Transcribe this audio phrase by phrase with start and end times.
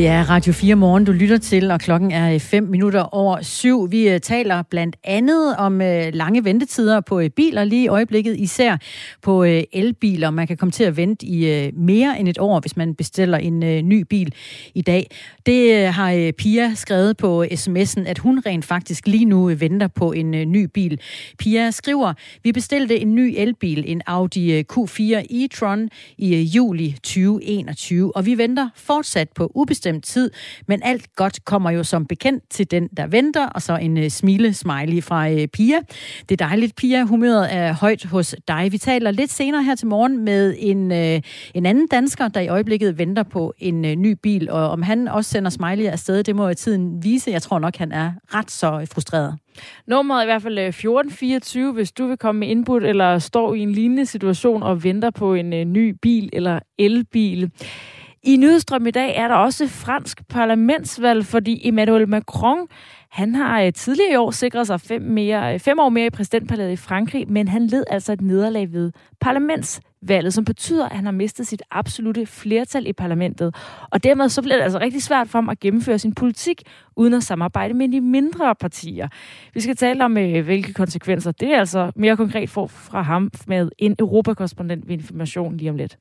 [0.00, 3.42] Det er Radio 4 morgen, du lytter til, og klokken er øh, 5 minutter over
[3.42, 3.90] syv.
[3.90, 8.76] Vi øh, taler blandt andet om øh, lange ventetider på biler lige i øjeblikket, især
[9.22, 10.30] på elbiler.
[10.30, 13.60] Man kan komme til at vente i mere end et år, hvis man bestiller en
[13.88, 14.34] ny bil
[14.74, 15.10] i dag.
[15.46, 20.30] Det har Pia skrevet på sms'en, at hun rent faktisk lige nu venter på en
[20.30, 21.00] ny bil.
[21.38, 28.26] Pia skriver, vi bestilte en ny elbil, en Audi Q4 e-tron i juli 2021, og
[28.26, 30.30] vi venter fortsat på ubestemt ubestemt tid,
[30.68, 34.10] men alt godt kommer jo som bekendt til den, der venter, og så en øh,
[34.10, 35.80] smile-smiley fra uh, Pia.
[36.28, 37.04] Det er dejligt, Pia.
[37.04, 38.72] Humøret er højt hos dig.
[38.72, 41.20] Vi taler lidt senere her til morgen med en, øh,
[41.54, 45.30] en anden dansker, der i øjeblikket venter på en ny bil, og om han også
[45.30, 47.30] sender smiley afsted, det må jo tiden vise.
[47.30, 49.38] Jeg tror nok, han er ret så frustreret.
[49.86, 53.60] Nummeret er i hvert fald 1424, hvis du vil komme med input eller står i
[53.60, 57.50] en lignende situation og venter på en ny bil eller elbil.
[58.22, 62.68] I Nyhedsstrøm i dag er der også fransk parlamentsvalg, fordi Emmanuel Macron
[63.10, 66.10] han har øh, tidligere i år sikret sig fem, mere, øh, fem år mere i
[66.10, 71.04] præsidentpalæet i Frankrig, men han led altså et nederlag ved parlamentsvalget, som betyder, at han
[71.04, 73.54] har mistet sit absolute flertal i parlamentet.
[73.90, 76.62] Og dermed så bliver det altså rigtig svært for ham at gennemføre sin politik,
[77.00, 79.08] uden at samarbejde med de mindre partier.
[79.54, 83.30] Vi skal tale om, øh, hvilke konsekvenser det er altså mere konkret får fra ham
[83.46, 85.98] med en europakorrespondent ved Information lige om lidt.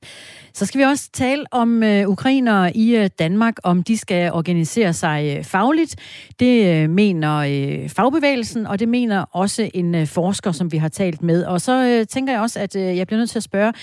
[0.54, 4.94] Så skal vi også tale om øh, ukrainere i øh, Danmark, om de skal organisere
[4.94, 5.96] sig øh, fagligt.
[6.40, 7.30] Det mener
[7.88, 11.44] fagbevægelsen, og det mener også en forsker, som vi har talt med.
[11.44, 13.74] Og så tænker jeg også, at jeg bliver nødt til at spørge,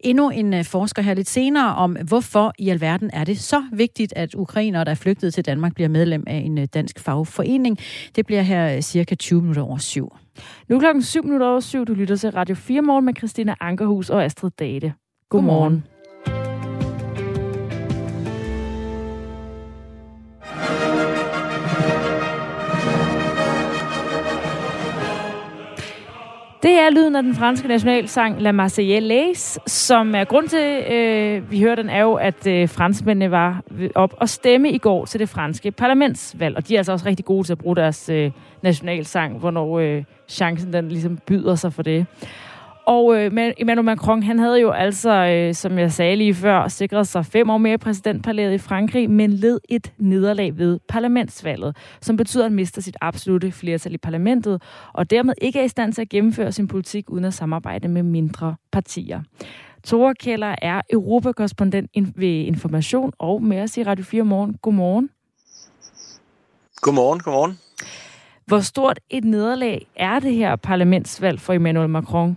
[0.00, 4.12] endnu en øh, forsker her lidt senere om, hvorfor i alverden er det så vigtigt,
[4.16, 7.78] at ukrainere, der er flygtet til Danmark, bliver medlem af en øh, dansk fagforening.
[8.16, 10.16] Det bliver her øh, cirka 20 minutter over syv.
[10.68, 11.84] Nu er klokken 7 minutter over syv.
[11.84, 14.92] Du lytter til Radio 4 morgen med Christina Ankerhus og Astrid Date.
[15.30, 15.72] Godmorgen.
[15.72, 15.95] Godmorgen.
[26.66, 31.60] Det er lyden af den franske nationalsang La Marseillaise, som er grund til, øh, vi
[31.60, 33.62] hører den, er jo, at øh, franskmændene var
[33.94, 36.56] op og stemme i går til det franske parlamentsvalg.
[36.56, 38.30] Og de er altså også rigtig gode til at bruge deres øh,
[38.62, 42.06] nationalsang, hvornår øh, chancen den ligesom byder sig for det.
[42.86, 47.08] Og øh, Emmanuel Macron, han havde jo altså, øh, som jeg sagde lige før, sikret
[47.08, 52.16] sig fem år mere i præsidentpalæet i Frankrig, men led et nederlag ved parlamentsvalget, som
[52.16, 55.92] betyder, at han mister sit absolute flertal i parlamentet, og dermed ikke er i stand
[55.92, 59.20] til at gennemføre sin politik uden at samarbejde med mindre partier.
[59.84, 64.56] Tore Keller er europakorrespondent ved Information og med os i Radio 4 morgen.
[64.62, 65.10] Godmorgen.
[66.80, 67.58] Godmorgen, godmorgen.
[68.46, 72.36] Hvor stort et nederlag er det her parlamentsvalg for Emmanuel Macron?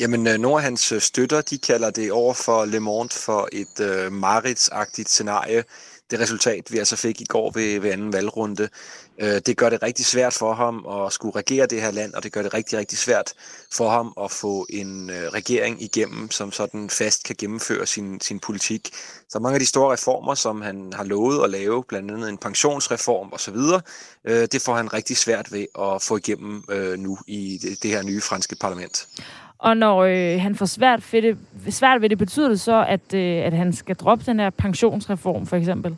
[0.00, 3.48] Jamen, øh, nogle af hans øh, støtter, de kalder det over for Le Monde for
[3.52, 5.64] et øh, maritsagtigt scenarie.
[6.10, 8.68] Det resultat, vi altså fik i går ved, ved anden valgrunde,
[9.20, 12.22] øh, det gør det rigtig svært for ham at skulle regere det her land, og
[12.22, 13.32] det gør det rigtig, rigtig svært
[13.72, 18.40] for ham at få en øh, regering igennem, som sådan fast kan gennemføre sin, sin
[18.40, 18.90] politik.
[19.28, 22.38] Så mange af de store reformer, som han har lovet at lave, blandt andet en
[22.38, 23.56] pensionsreform osv.,
[24.24, 27.90] øh, det får han rigtig svært ved at få igennem øh, nu i det, det
[27.90, 29.06] her nye franske parlament.
[29.58, 31.38] Og når øh, han får svært ved, det,
[31.70, 35.46] svært ved det, betyder det så, at, øh, at han skal droppe den her pensionsreform,
[35.46, 35.96] for eksempel?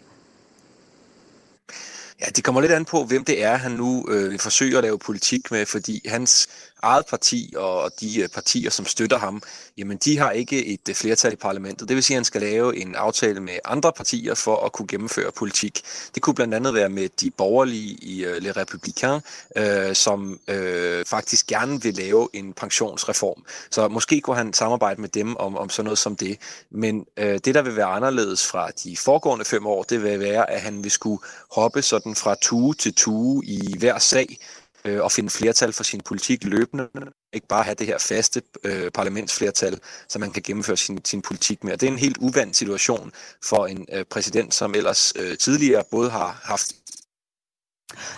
[2.20, 4.98] Ja, det kommer lidt an på, hvem det er, han nu øh, forsøger at lave
[4.98, 6.48] politik med, fordi hans
[6.82, 9.42] eget parti og de øh, partier, som støtter ham,
[9.78, 11.88] jamen de har ikke et øh, flertal i parlamentet.
[11.88, 14.88] Det vil sige, at han skal lave en aftale med andre partier for at kunne
[14.88, 15.82] gennemføre politik.
[16.14, 19.20] Det kunne blandt andet være med de borgerlige i øh, Le Républicain,
[19.56, 23.44] øh, som øh, faktisk gerne vil lave en pensionsreform.
[23.70, 26.38] Så måske kunne han samarbejde med dem om, om sådan noget som det.
[26.70, 30.50] Men øh, det, der vil være anderledes fra de foregående fem år, det vil være,
[30.50, 34.38] at han vil skulle hoppe sådan fra tue til tue i hver sag,
[34.84, 36.88] øh, og finde flertal for sin politik løbende.
[37.32, 39.78] Ikke bare have det her faste øh, parlamentsflertal,
[40.08, 41.72] så man kan gennemføre sin, sin politik med.
[41.72, 43.12] Og det er en helt uvandt situation
[43.44, 46.72] for en øh, præsident, som ellers øh, tidligere både har haft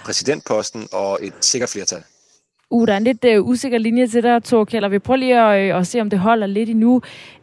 [0.04, 2.02] præsidentposten og et sikkert flertal.
[2.72, 5.40] Uh, der er en lidt uh, usikker linje til dig, Torkjell, og vi prøver lige
[5.40, 7.02] at, uh, at se, om det holder lidt endnu.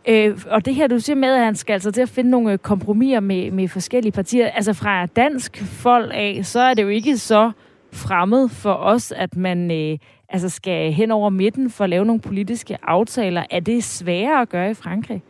[0.10, 2.58] Uh, og det her, du siger med, at han skal altså til at finde nogle
[2.58, 4.48] kompromiser med, med forskellige partier.
[4.48, 7.52] Altså fra dansk folk af, så er det jo ikke så
[7.92, 9.98] fremmed for os, at man øh,
[10.30, 13.46] altså skal hen over midten for at lave nogle politiske aftaler.
[13.50, 15.24] Er det sværere at gøre i Frankrig?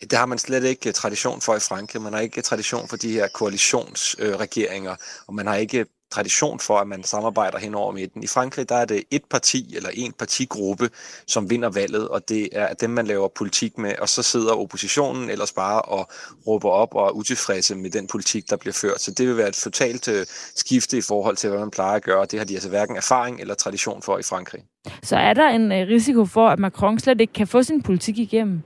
[0.00, 2.02] Det har man slet ikke tradition for i Frankrig.
[2.02, 4.96] Man har ikke tradition for de her koalitionsregeringer,
[5.26, 8.22] og man har ikke tradition for, at man samarbejder hen over midten.
[8.22, 10.90] I Frankrig der er det et parti eller en partigruppe,
[11.26, 15.30] som vinder valget, og det er dem, man laver politik med, og så sidder oppositionen
[15.30, 16.08] ellers bare og
[16.46, 19.00] råber op og er utilfredse med den politik, der bliver ført.
[19.00, 22.02] Så det vil være et totalt øh, skifte i forhold til, hvad man plejer at
[22.02, 22.26] gøre.
[22.30, 24.62] Det har de altså hverken erfaring eller tradition for i Frankrig.
[25.02, 28.18] Så er der en øh, risiko for, at Macron slet ikke kan få sin politik
[28.18, 28.62] igennem?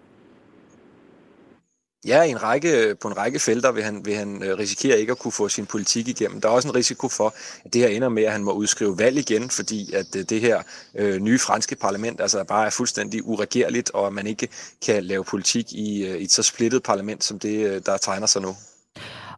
[2.05, 5.11] Ja, i en række, på en række felter vil han, vil han øh, risikere ikke
[5.11, 6.41] at kunne få sin politik igennem.
[6.41, 8.99] Der er også en risiko for, at det her ender med, at han må udskrive
[8.99, 10.62] valg igen, fordi at øh, det her
[10.94, 14.49] øh, nye franske parlament altså bare er fuldstændig uregerligt, og at man ikke
[14.87, 18.43] kan lave politik i, øh, i et så splittet parlament, som det, der tegner sig
[18.43, 18.56] nu.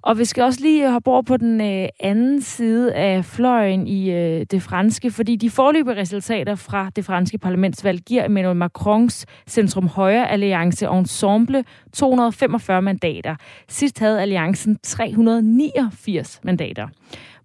[0.03, 3.87] Og vi skal også lige øh, hoppe over på den øh, anden side af fløjen
[3.87, 9.27] i øh, det franske, fordi de forløbige resultater fra det franske parlamentsvalg giver Emmanuel Macrons
[9.49, 13.37] Centrum Højre Alliance Ensemble 245 mandater.
[13.69, 16.89] Sidst havde alliancen 389 mandater.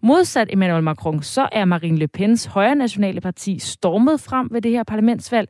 [0.01, 4.71] Modsat Emmanuel Macron, så er Marine Le Pens højre nationale parti stormet frem ved det
[4.71, 5.49] her parlamentsvalg.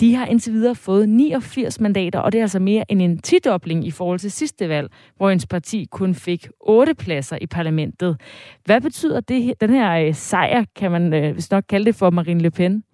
[0.00, 3.86] De har indtil videre fået 89 mandater, og det er altså mere end en tidobling
[3.86, 8.20] i forhold til sidste valg, hvor ens parti kun fik 8 pladser i parlamentet.
[8.64, 12.10] Hvad betyder det, den her øh, sejr, kan man øh, hvis nok kalde det for
[12.10, 12.84] Marine Le Pen?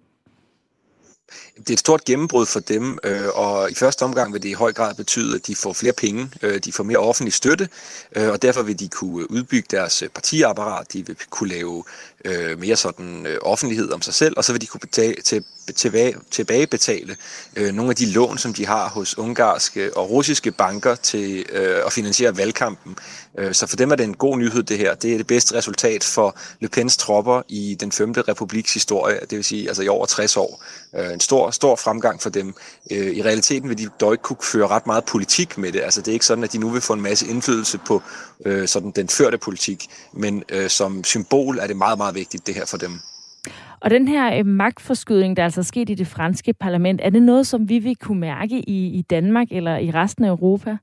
[1.57, 4.53] Det er et stort gennembrud for dem, øh, og i første omgang vil det i
[4.53, 6.29] høj grad betyde, at de får flere penge,
[6.65, 7.69] de får mere offentlig støtte,
[8.15, 11.83] og derfor vil de kunne udbygge deres partiapparat, de vil kunne lave
[12.25, 15.43] øh, mere sådan øh, offentlighed om sig selv, og så vil de kunne betale, til,
[15.75, 17.17] tilbage, tilbagebetale
[17.55, 21.85] øh, nogle af de lån, som de har hos ungarske og russiske banker til øh,
[21.85, 22.95] at finansiere valgkampen.
[23.37, 24.95] Øh, så for dem er det en god nyhed, det her.
[24.95, 28.11] Det er det bedste resultat for Le Pens tropper i den 5.
[28.11, 30.63] republiks historie, det vil sige altså i over 60 år.
[30.95, 32.53] Øh, en stor, stor fremgang for dem.
[32.91, 35.81] Øh, I realiteten vil de dog ikke kunne føre ret meget politik med det.
[35.81, 38.01] Altså det er ikke sådan, at de nu vil få en masse indflydelse på
[38.45, 42.55] øh, sådan den førte politik, men øh, som symbol er det meget, meget vigtigt det
[42.55, 42.99] her for dem.
[43.81, 47.21] Og den her øh, magtforskydning, der er altså sket i det franske parlament, er det
[47.21, 50.77] noget, som vi vil kunne mærke i, i Danmark eller i resten af Europa?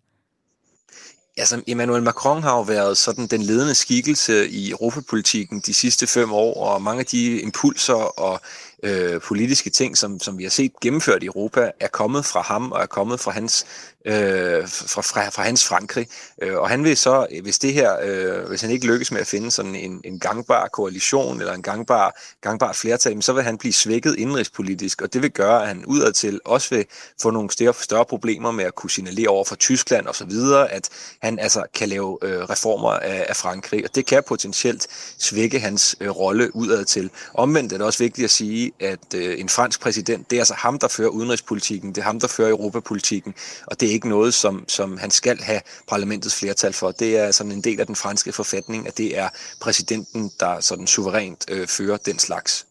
[1.38, 6.32] Altså, Emmanuel Macron har jo været sådan den ledende skikkelse i europapolitikken de sidste fem
[6.32, 8.40] år, og mange af de impulser og
[8.82, 12.72] øh, politiske ting, som, som vi har set gennemført i Europa, er kommet fra ham
[12.72, 13.66] og er kommet fra hans
[14.06, 16.06] øh, fra, fra, fra hans Frankrig.
[16.42, 19.20] Øh, og han vil så, øh, hvis det her, øh, hvis han ikke lykkes med
[19.20, 23.58] at finde sådan en, en gangbar koalition eller en gangbar, gangbar flertal, så vil han
[23.58, 26.84] blive svækket indrigspolitisk, og det vil gøre, at han udadtil også vil
[27.22, 30.32] få nogle større, større problemer med at kunne signalere over for Tyskland osv.,
[30.70, 30.88] at
[31.22, 34.86] han altså kan lave øh, reformer af, af Frankrig, og det kan potentielt
[35.18, 37.10] svække hans øh, rolle udadtil.
[37.34, 40.54] Omvendt er det også vigtigt at sige, at øh, en fransk præsident, det er altså
[40.54, 43.34] ham, der fører udenrigspolitikken, det er ham, der fører europapolitikken,
[43.66, 46.90] og det er ikke noget, som, som han skal have parlamentets flertal for.
[46.90, 49.28] Det er sådan en del af den franske forfatning, at det er
[49.60, 52.66] præsidenten, der sådan suverænt øh, fører den slags.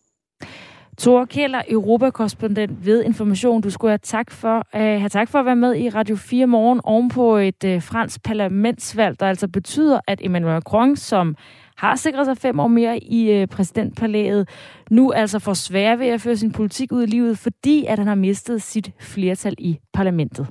[0.97, 3.61] Thor Kjeller, Europakorrespondent ved Information.
[3.61, 6.47] Du skulle have tak for, uh, have tak for at være med i Radio 4
[6.47, 11.35] morgen ovenpå et uh, fransk parlamentsvalg, der altså betyder, at Emmanuel Macron, som
[11.75, 14.49] har sikret sig fem år mere i uh, præsidentpalæet,
[14.91, 18.07] nu altså får svære ved at føre sin politik ud i livet, fordi at han
[18.07, 20.47] har mistet sit flertal i parlamentet.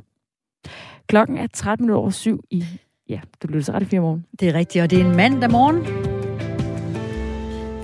[1.06, 2.64] Klokken er 13 minutter over syv i...
[3.09, 4.26] Ja, du lytter til Radio 4 morgen.
[4.40, 6.03] Det er rigtigt, og det er en mandag morgen.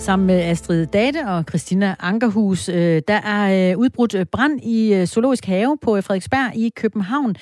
[0.00, 2.68] Sammen med Astrid Date og Christina Ankerhus.
[2.68, 7.36] Øh, der er øh, udbrudt øh, brand i Zoologisk Have på Frederiksberg i København.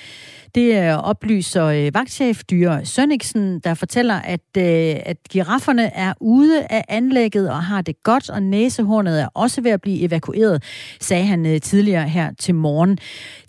[0.55, 7.63] Det oplyser vagtchef Dyre Sønniksen, der fortæller, at, at girafferne er ude af anlægget og
[7.63, 10.63] har det godt, og næsehornet er også ved at blive evakueret,
[11.01, 12.99] sagde han tidligere her til morgen.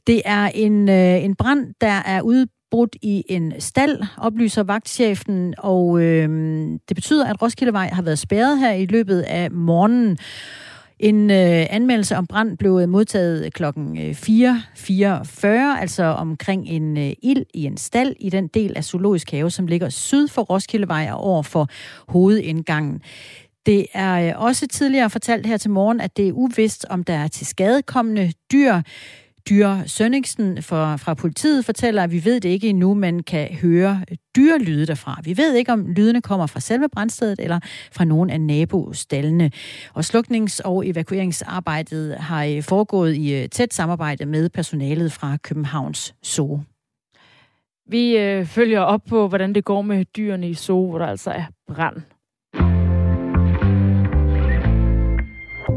[0.08, 6.02] Det er en, en brand, der er ude brudt i en stald, oplyser vagtchefen, og
[6.02, 6.30] øh,
[6.90, 10.18] det betyder, at Roskildevej har været spærret her i løbet af morgenen.
[11.00, 15.48] En øh, anmeldelse om brand blev øh, modtaget øh, klokken øh, 4.44,
[15.82, 19.68] altså omkring en øh, ild i en stald i den del af Zoologisk Have, som
[19.68, 21.68] ligger syd for Roskildevej og over for
[22.08, 23.02] hovedindgangen.
[23.66, 27.14] Det er øh, også tidligere fortalt her til morgen, at det er uvist, om der
[27.14, 28.82] er til skadekommende dyr.
[29.50, 34.01] Dyre Sønningsen fra, fra politiet fortæller, at vi ved det ikke endnu, men kan høre
[34.36, 35.19] dyrelyde derfra.
[35.24, 37.60] Vi ved ikke, om lydene kommer fra selve brandstedet eller
[37.91, 39.51] fra nogen af nabostallene.
[39.93, 46.15] Og sluknings- og evakueringsarbejdet har øh, foregået i øh, tæt samarbejde med personalet fra Københavns
[46.25, 46.60] Zoo.
[47.89, 51.31] Vi øh, følger op på, hvordan det går med dyrene i Zoo, hvor der altså
[51.31, 52.01] er brand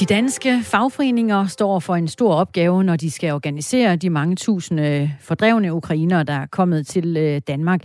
[0.00, 5.10] De danske fagforeninger står for en stor opgave, når de skal organisere de mange tusinde
[5.28, 7.80] fordrevne ukrainere, der er kommet til øh, Danmark.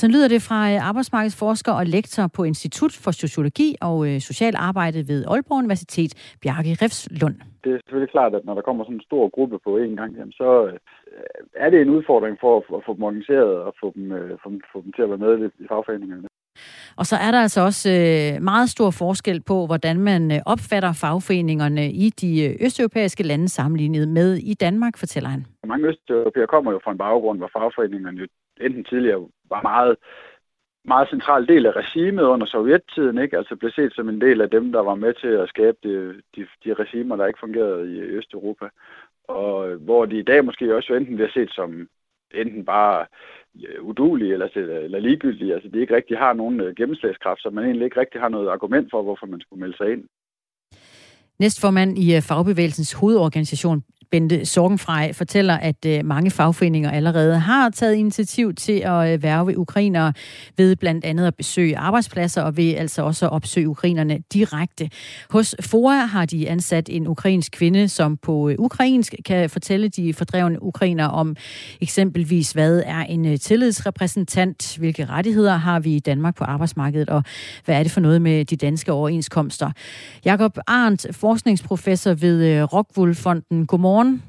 [0.00, 4.54] Så lyder det fra øh, arbejdsmarkedsforsker og lektor på Institut for Sociologi og øh, Social
[4.56, 7.36] Arbejde ved Aalborg Universitet, Bjarke Refslund.
[7.64, 10.12] Det er selvfølgelig klart, at når der kommer sådan en stor gruppe på én gang,
[10.40, 10.48] så
[11.56, 14.04] er det en udfordring for at få dem organiseret og få dem,
[14.42, 16.28] få dem, få dem til at være med i fagforeningerne.
[16.96, 20.92] Og så er der altså også øh, meget stor forskel på, hvordan man øh, opfatter
[20.92, 25.46] fagforeningerne i de øh, østeuropæiske lande sammenlignet med i Danmark, fortæller han.
[25.66, 28.26] Mange østeuropæere kommer jo fra en baggrund, hvor fagforeningerne jo
[28.60, 29.96] enten tidligere var meget
[30.84, 33.38] meget central del af regimet under sovjettiden, ikke?
[33.38, 36.22] altså blev set som en del af dem, der var med til at skabe de,
[36.36, 38.68] de, de regimer, der ikke fungerede i Østeuropa.
[39.28, 41.88] Og øh, hvor de i dag måske også enten bliver set som
[42.34, 43.06] enten bare
[43.62, 45.54] Øh, udulige eller, øh, eller ligegyldige.
[45.54, 48.48] Altså, de ikke rigtig har nogen øh, gennemslagskraft, så man egentlig ikke rigtig har noget
[48.48, 50.04] argument for, hvorfor man skulle melde sig ind.
[51.38, 53.84] Næstformand i Fagbevægelsens hovedorganisation,
[54.14, 59.58] Bente Sorgenfrej fortæller, at øh, mange fagforeninger allerede har taget initiativ til at øh, værve
[59.58, 60.12] ukrainere
[60.56, 64.90] ved blandt andet at besøge arbejdspladser og ved altså også at opsøge ukrainerne direkte.
[65.30, 70.14] Hos FOA har de ansat en ukrainsk kvinde, som på øh, ukrainsk kan fortælle de
[70.14, 71.36] fordrevne ukrainere om
[71.80, 77.22] eksempelvis, hvad er en tillidsrepræsentant, hvilke rettigheder har vi i Danmark på arbejdsmarkedet, og
[77.64, 79.70] hvad er det for noget med de danske overenskomster.
[80.24, 83.66] Jakob Arndt, forskningsprofessor ved Rockwool Fonden.
[83.66, 84.03] Godmorgen.
[84.04, 84.22] Godmorgen.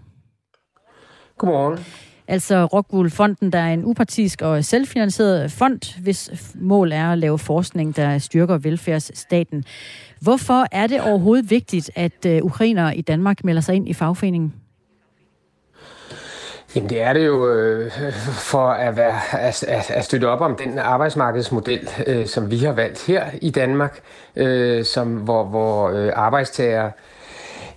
[1.38, 1.80] Godmorgen.
[2.28, 7.40] Altså Rockwool Fonden, der er en upartisk og selvfinansieret fond, hvis mål er at lave
[7.40, 9.64] forskning, der styrker velfærdsstaten.
[10.22, 14.54] Hvorfor er det overhovedet vigtigt, at uh, ukrainere i Danmark melder sig ind i fagforeningen?
[16.76, 17.92] Jamen det er det jo øh,
[18.32, 22.74] for at, være, at, at, at støtte op om den arbejdsmarkedsmodel, øh, som vi har
[22.74, 24.00] valgt her i Danmark,
[24.36, 26.92] øh, som, hvor, hvor øh, arbejdstager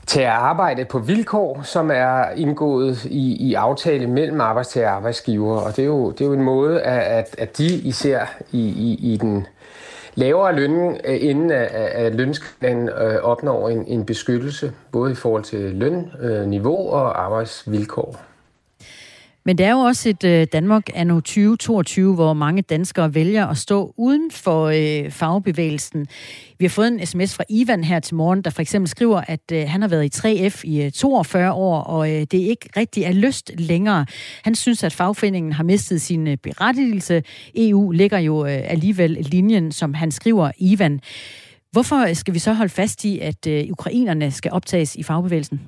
[0.09, 5.61] til at arbejde på vilkår, som er indgået i, i aftale mellem arbejdstager og arbejdsgiver.
[5.61, 9.13] Og det er jo, det er jo en måde, at, at de især i, i,
[9.13, 9.47] i den
[10.15, 15.43] lavere løn, øh, inden at, at lønskalaen øh, opnår en, en beskyttelse, både i forhold
[15.43, 18.28] til lønniveau øh, og arbejdsvilkår.
[19.49, 23.57] Men det er jo også et øh, Danmark anno 2022, hvor mange danskere vælger at
[23.57, 26.07] stå uden for øh, fagbevægelsen.
[26.59, 29.41] Vi har fået en sms fra Ivan her til morgen, der for eksempel skriver, at
[29.53, 33.03] øh, han har været i 3F i øh, 42 år, og øh, det ikke rigtig
[33.03, 34.07] er lyst længere.
[34.45, 37.23] Han synes, at fagforeningen har mistet sin øh, berettigelse.
[37.55, 41.01] EU ligger jo øh, alligevel linjen, som han skriver, Ivan.
[41.73, 45.61] Hvorfor øh, skal vi så holde fast i, at øh, ukrainerne skal optages i fagbevægelsen?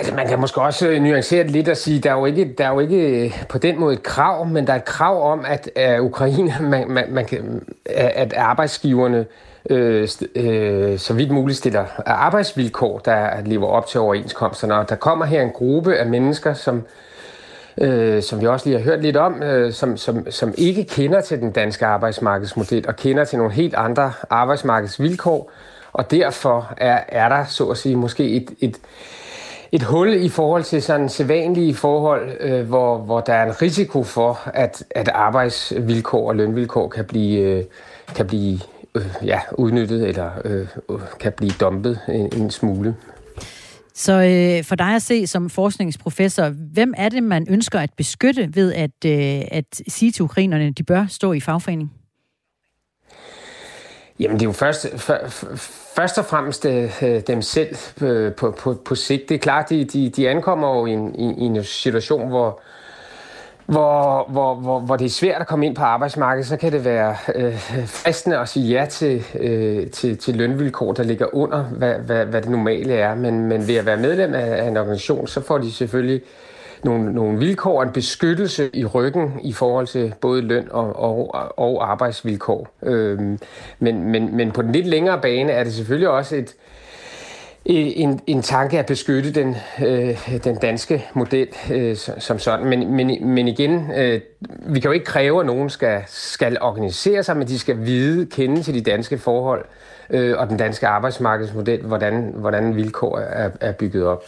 [0.00, 2.54] Altså, man kan måske også øh, nuancere det lidt og sige, der er jo ikke,
[2.58, 5.32] der er jo ikke øh, på den måde et krav, men der er et krav
[5.32, 7.62] om, at uh, Ukraine, man, man, man kan,
[7.94, 9.26] at arbejdsgiverne
[9.70, 14.74] øh, øh, så vidt muligt stiller arbejdsvilkår, der lever op til overenskomsterne.
[14.74, 16.82] Og der kommer her en gruppe af mennesker, som,
[17.80, 21.20] øh, som vi også lige har hørt lidt om, øh, som, som, som ikke kender
[21.20, 25.50] til den danske arbejdsmarkedsmodel og kender til nogle helt andre arbejdsmarkedsvilkår.
[25.92, 28.76] Og derfor er, er der, så at sige, måske et, et,
[29.72, 34.02] et hul i forhold til sådan sædvanlige forhold, øh, hvor, hvor der er en risiko
[34.02, 37.64] for, at, at arbejdsvilkår og lønvilkår kan blive, øh,
[38.16, 38.58] kan blive
[38.94, 42.96] øh, ja, udnyttet eller øh, øh kan blive dumpet en, en smule.
[43.94, 48.50] Så øh, for dig at se som forskningsprofessor, hvem er det, man ønsker at beskytte
[48.54, 51.92] ved at, øh, at sige til ukrainerne, de bør stå i fagforening?
[54.20, 55.18] Jamen det er jo først, for,
[55.96, 59.28] først og fremmest øh, øh, dem selv øh, på, på, på sigt.
[59.28, 62.60] Det er klart, de, de, de ankommer jo i en, i, i en situation, hvor,
[63.66, 66.84] hvor, hvor, hvor, hvor det er svært at komme ind på arbejdsmarkedet, så kan det
[66.84, 71.94] være øh, fristende at sige ja til, øh, til, til lønvilkår, der ligger under, hvad,
[71.94, 73.14] hvad, hvad det normale er.
[73.14, 76.49] Men, men ved at være medlem af, af en organisation, så får de selvfølgelig øh,
[76.84, 81.90] nogle, nogle vilkår, en beskyttelse i ryggen i forhold til både løn og, og, og
[81.90, 82.68] arbejdsvilkår.
[82.82, 83.38] Øhm,
[83.78, 86.54] men, men, men på den lidt længere bane er det selvfølgelig også et,
[87.64, 92.66] en, en tanke at beskytte den, øh, den danske model øh, som sådan.
[92.66, 94.20] Men, men, men igen, øh,
[94.60, 98.26] vi kan jo ikke kræve, at nogen skal, skal organisere sig, men de skal vide,
[98.26, 99.64] kende til de danske forhold
[100.10, 104.24] øh, og den danske arbejdsmarkedsmodel, hvordan, hvordan vilkår er, er bygget op.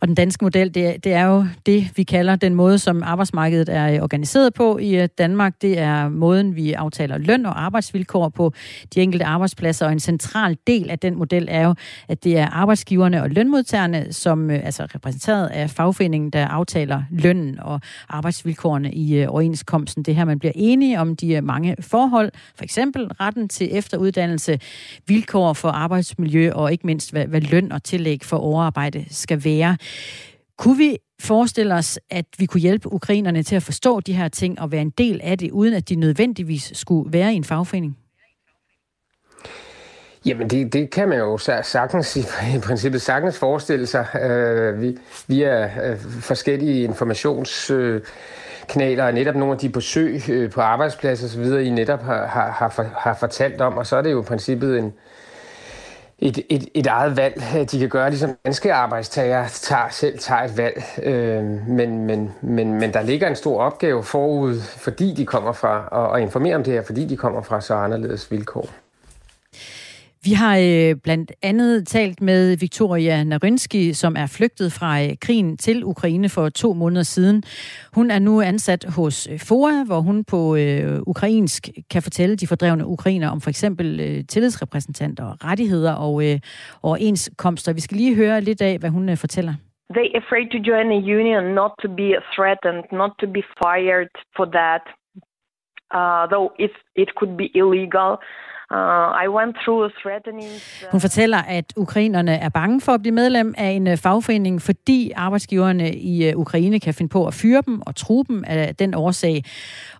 [0.00, 3.68] Og den danske model, det, det er jo det, vi kalder den måde, som arbejdsmarkedet
[3.68, 5.54] er øh, organiseret på i øh, Danmark.
[5.62, 8.52] Det er måden, vi aftaler løn og arbejdsvilkår på
[8.94, 9.86] de enkelte arbejdspladser.
[9.86, 11.74] Og en central del af den model er jo,
[12.08, 17.58] at det er arbejdsgiverne og lønmodtagerne, som øh, altså repræsenteret af fagforeningen, der aftaler lønnen
[17.60, 20.02] og arbejdsvilkårene i overenskomsten.
[20.02, 24.60] Det her, man bliver enige om de mange forhold, for eksempel retten til efteruddannelse,
[25.06, 29.76] vilkår for arbejdsmiljø og ikke mindst, hvad, hvad løn og tillæg for overarbejde skal være.
[30.58, 34.60] Kunne vi forestille os, at vi kunne hjælpe ukrainerne til at forstå de her ting
[34.60, 37.96] og være en del af det, uden at de nødvendigvis skulle være i en fagforening?
[40.26, 42.20] Jamen, det, det kan man jo sagtens i,
[42.56, 44.06] i princippet sagtens forestille sig.
[44.22, 44.94] Øh,
[45.28, 51.66] vi, er øh, forskellige informationskanaler og netop nogle af de besøg øh, på arbejdspladser osv.,
[51.66, 54.78] I netop har, har, har, har fortalt om, og så er det jo i princippet
[54.78, 54.92] en,
[56.20, 60.56] et, et, et eget valg, de kan gøre, ligesom danske arbejdstagere tager, selv tager et
[60.56, 60.82] valg.
[61.02, 65.88] Øh, men, men, men, men der ligger en stor opgave forud, fordi de kommer fra,
[65.92, 68.68] og, og informere om det her, fordi de kommer fra så anderledes vilkår.
[70.26, 75.56] Vi har øh, blandt andet talt med Victoria Narynski, som er flygtet fra øh, krigen
[75.56, 77.42] til Ukraine for to måneder siden.
[77.94, 81.62] Hun er nu ansat hos øh, FOA, hvor hun på øh, ukrainsk
[81.92, 86.38] kan fortælle de fordrevne ukrainer om for eksempel øh, tillidsrepræsentanter, rettigheder og øh,
[86.82, 87.72] overenskomster.
[87.72, 89.54] Vi skal lige høre lidt af, hvad hun øh, fortæller.
[89.98, 94.46] They afraid to join a union, not to be threatened, not to be fired for
[94.58, 94.82] that.
[95.98, 98.10] Uh, though it, it could be illegal.
[98.72, 98.76] Uh,
[99.24, 100.50] I went through threatening...
[100.82, 104.62] Uh, hun fortæller, at ukrainerne er bange for at blive medlem af en øh, fagforening,
[104.62, 108.76] fordi arbejdsgiverne i øh, Ukraine kan finde på at fyre dem og true dem af
[108.76, 109.44] den årsag.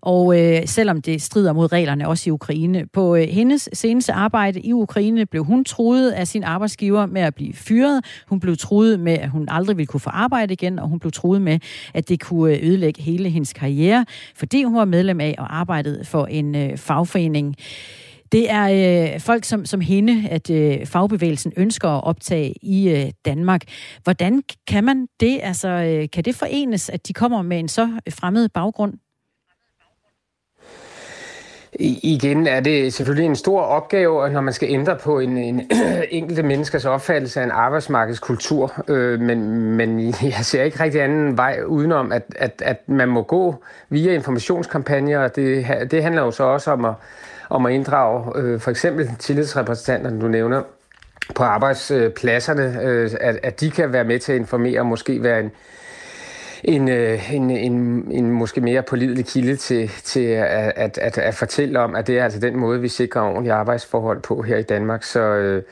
[0.01, 2.87] Og øh, selvom det strider mod reglerne også i Ukraine.
[2.87, 7.35] På øh, hendes seneste arbejde i Ukraine blev hun truet af sin arbejdsgiver med at
[7.35, 8.05] blive fyret.
[8.29, 11.13] Hun blev truet med, at hun aldrig ville kunne få arbejde igen, og hun blev
[11.13, 11.59] truet med,
[11.95, 16.05] at det kunne øh, ødelægge hele hendes karriere, fordi hun var medlem af og arbejdede
[16.05, 17.57] for en øh, fagforening.
[18.33, 23.11] Det er øh, folk som, som hende, at øh, fagbevægelsen ønsker at optage i øh,
[23.25, 23.63] Danmark.
[24.05, 25.41] Hvordan kan man det?
[25.43, 28.95] Altså, øh, kan det forenes, at de kommer med en så fremmed baggrund?
[31.73, 35.71] I, igen er det selvfølgelig en stor opgave, når man skal ændre på en, en
[36.11, 38.85] enkelte menneskers opfattelse af en arbejdsmarkedskultur.
[38.89, 43.23] Øh, men, men jeg ser ikke rigtig anden vej udenom, at, at, at man må
[43.23, 45.29] gå via informationskampagner.
[45.29, 46.95] Det, det handler jo så også om at
[47.51, 50.63] om at inddrage øh, for eksempel tillidsrepræsentanterne, du nævner,
[51.35, 55.41] på arbejdspladserne, øh, at, at de kan være med til at informere og måske være
[55.41, 55.51] en,
[56.65, 57.73] en, øh, en, en,
[58.11, 62.19] en måske mere pålidelig kilde til, til at, at, at, at fortælle om, at det
[62.19, 65.03] er altså den måde, vi sikrer ordentlige arbejdsforhold på her i Danmark.
[65.03, 65.63] Så, øh,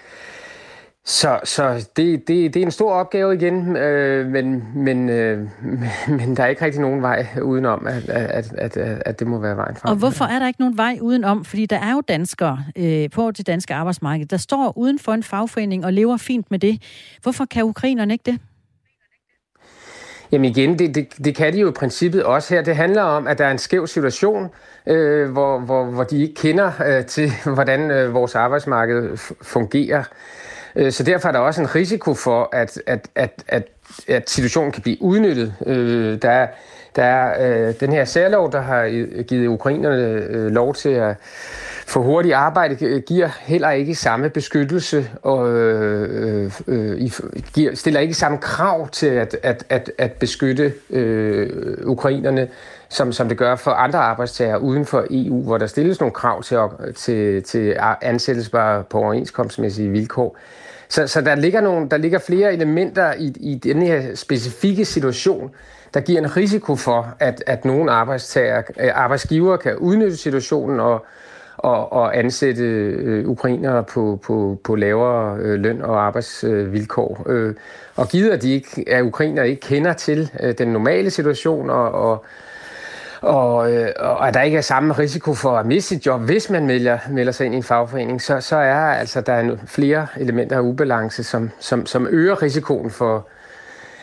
[1.08, 5.48] så, så det, det, det er en stor opgave igen, øh, men, men, øh,
[6.18, 9.56] men der er ikke rigtig nogen vej udenom, at, at, at, at det må være
[9.56, 9.90] vejen frem.
[9.90, 11.44] Og hvorfor er der ikke nogen vej udenom?
[11.44, 15.22] Fordi der er jo danskere øh, på det danske arbejdsmarked, der står uden for en
[15.22, 16.82] fagforening og lever fint med det.
[17.22, 18.40] Hvorfor kan ukrainerne ikke det?
[20.32, 22.62] Jamen igen, det, det, det kan de jo i princippet også her.
[22.62, 24.48] Det handler om, at der er en skæv situation,
[24.86, 30.04] øh, hvor, hvor, hvor de ikke kender øh, til, hvordan øh, vores arbejdsmarked fungerer.
[30.78, 33.68] Øh, så derfor er der også en risiko for, at, at, at, at,
[34.08, 35.54] at situationen kan blive udnyttet.
[35.66, 36.46] Øh, der der,
[36.96, 38.88] der er øh, den her særlov, der har
[39.22, 41.16] givet ukrainerne øh, lov til at
[41.86, 47.10] få hurtigt arbejde, giver heller ikke samme beskyttelse og øh, øh,
[47.54, 51.48] giver, stiller ikke samme krav til at, at, at, at beskytte øh,
[51.84, 52.48] ukrainerne,
[52.88, 56.42] som, som det gør for andre arbejdstager uden for EU, hvor der stilles nogle krav
[56.42, 56.58] til,
[56.96, 60.36] til, til ansættelsesbare på overenskomstmæssige vilkår.
[60.88, 65.50] Så, så der, ligger nogle, der ligger flere elementer i, i den her specifikke situation,
[65.94, 71.06] der giver en risiko for, at, at nogle arbejdstager, øh, arbejdsgiver kan udnytte situationen og,
[71.56, 77.26] og, og ansætte øh, ukrainere på, på, på lavere øh, løn og arbejdsvilkår.
[77.28, 77.54] Øh,
[77.96, 81.92] og givet at, de ikke, at ukrainere ikke kender til øh, den normale situation og,
[81.92, 82.24] og
[83.20, 86.50] og, øh, og at der ikke er samme risiko for at miste sit job, hvis
[86.50, 90.06] man melder, melder sig ind i en fagforening, så, så er altså der er flere
[90.16, 93.28] elementer af ubalance, som, som, som øger risikoen for,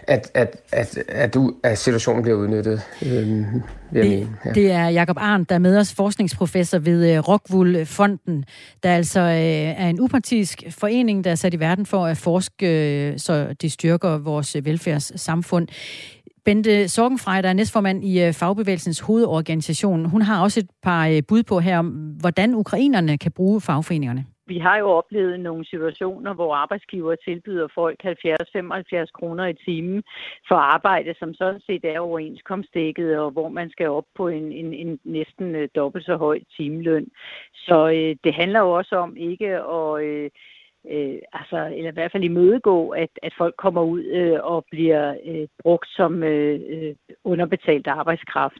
[0.08, 2.82] at, at, at, at, at situationen bliver udnyttet.
[3.06, 3.46] Øh, det,
[3.94, 4.52] mene, ja.
[4.52, 8.46] det er Jakob Arndt, der er med os, forskningsprofessor ved uh, Rockwool Fonden,
[8.84, 13.12] der altså uh, er en upartisk forening, der er sat i verden for at forske,
[13.14, 15.68] uh, så de styrker vores velfærdssamfund.
[16.46, 21.22] Bente Sorgenfrej, der er næstformand i øh, Fagbevægelsens hovedorganisation, hun har også et par øh,
[21.28, 21.88] bud på her om,
[22.20, 24.26] hvordan ukrainerne kan bruge fagforeningerne.
[24.48, 28.10] vi har jo oplevet nogle situationer, hvor arbejdsgiver tilbyder folk 70-75
[29.20, 30.04] kroner i timen
[30.48, 34.74] for arbejde, som sådan set er overenskomstdækket, og hvor man skal op på en, en,
[34.74, 37.08] en næsten øh, dobbelt så høj timeløn.
[37.54, 39.48] Så øh, det handler jo også om ikke
[39.80, 40.04] at...
[40.04, 40.30] Øh,
[40.92, 45.16] øh, altså, eller i hvert fald imødegå, at, at folk kommer ud øh, og bliver
[45.26, 48.60] øh, brugt som øh, øh, underbetalt arbejdskraft.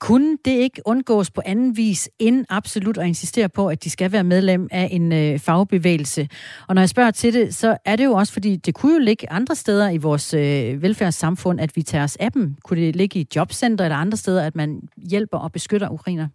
[0.00, 4.12] Kunne det ikke undgås på anden vis, end absolut at insistere på, at de skal
[4.12, 6.28] være medlem af en øh, fagbevægelse?
[6.68, 8.98] Og når jeg spørger til det, så er det jo også, fordi det kunne jo
[8.98, 12.56] ligge andre steder i vores øh, velfærdssamfund, at vi tager os af dem.
[12.64, 16.28] Kunne det ligge i jobcenter eller andre steder, at man hjælper og beskytter ukrainer?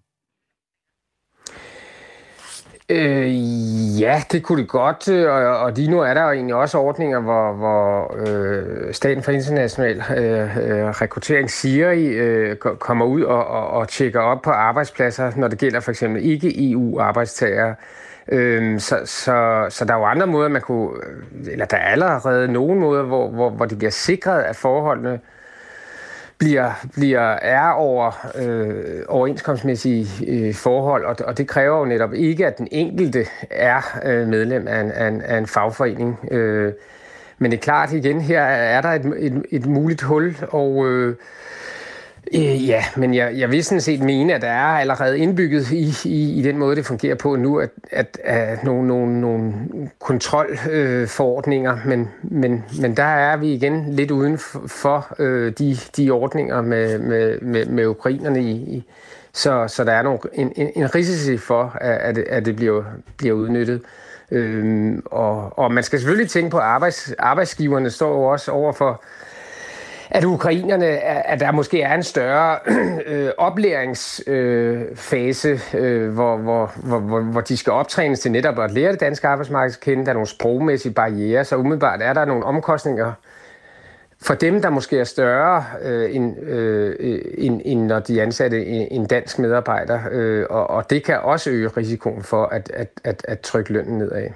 [2.89, 6.56] Øh, ja, det kunne det godt, øh, og, og lige nu er der jo egentlig
[6.56, 13.22] også ordninger, hvor, hvor øh, Staten for International øh, øh, Rekruttering SIRI øh, kommer ud
[13.22, 17.76] og, og, og tjekker op på arbejdspladser, når det gælder for eksempel ikke EU-arbejdstagere.
[18.28, 21.91] Øh, så, så, så der er jo andre måder, man kunne, øh, eller der er
[21.91, 25.19] allerede nogle måder, hvor, hvor, hvor det bliver sikret, at forholdene
[26.38, 32.48] bliver, bliver er over øh, overenskomstmæssige øh, forhold, og, og det kræver jo netop ikke,
[32.48, 36.19] at den enkelte er øh, medlem af en, af, en, af en fagforening.
[36.32, 36.74] Øh,
[37.38, 41.15] men det er klart igen, her er der et, et, et muligt hul, og øh,
[42.36, 45.93] Øh, ja, men jeg, jeg vil sådan set mene, at der er allerede indbygget i,
[46.06, 49.54] i, i den måde, det fungerer på nu, at, at, at nogle, nogle, nogle
[50.00, 56.12] kontrolforordninger, øh, men, men, men der er vi igen lidt uden for øh, de, de
[56.12, 58.84] ordninger med, med, med, med ukrainerne i, i
[59.34, 62.84] så, så der er nogle, en, en, en risici for, at, at det bliver,
[63.17, 63.82] bliver udnyttet.
[64.32, 68.74] Øhm, og, og man skal selvfølgelig tænke på, at arbejds, arbejdsgiverne står jo også over
[68.74, 69.04] for
[70.13, 70.86] at ukrainerne,
[71.28, 72.60] at der måske er en større
[73.06, 78.99] øh, oplæringsfase, øh, hvor, hvor, hvor, hvor de skal optrænes til netop at lære det
[78.99, 80.06] danske arbejdsmarked at kende.
[80.06, 83.13] Der er nogle sprogmæssige barriere, så umiddelbart er der nogle omkostninger
[84.21, 86.95] for dem, der måske er større, øh, end, øh,
[87.38, 89.99] end, end når de ansatte en dansk medarbejder.
[90.12, 93.97] Øh, og, og det kan også øge risikoen for at, at, at, at trykke lønnen
[93.97, 94.30] nedad.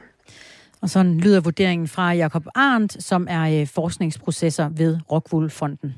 [0.82, 5.96] Og sådan lyder vurderingen fra Jakob Arndt, som er forskningsprocesser forskningsprocessor ved Rockwool Fonden.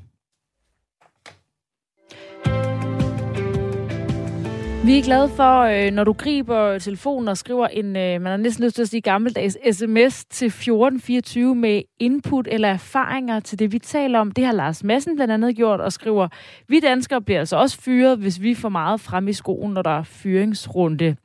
[4.85, 8.37] Vi er glade for, øh, når du griber telefonen og skriver en, øh, man har
[8.37, 13.71] næsten lyst til at sige gammeldags sms til 1424 med input eller erfaringer til det,
[13.71, 14.31] vi taler om.
[14.31, 16.27] Det har Lars Madsen blandt andet gjort og skriver,
[16.67, 19.99] vi danskere bliver altså også fyret, hvis vi får meget frem i skoen, når der
[19.99, 21.15] er fyringsrunde.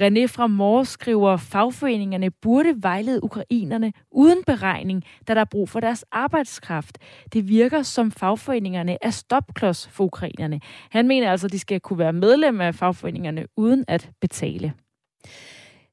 [0.00, 5.80] René fra Mors skriver, fagforeningerne burde vejlede ukrainerne uden beregning, da der er brug for
[5.80, 6.98] deres arbejdskraft.
[7.32, 10.60] Det virker som fagforeningerne er stopklods for ukrainerne.
[10.90, 14.72] Han mener altså, at de skal kunne være medlem af fagforeningerne uden at betale.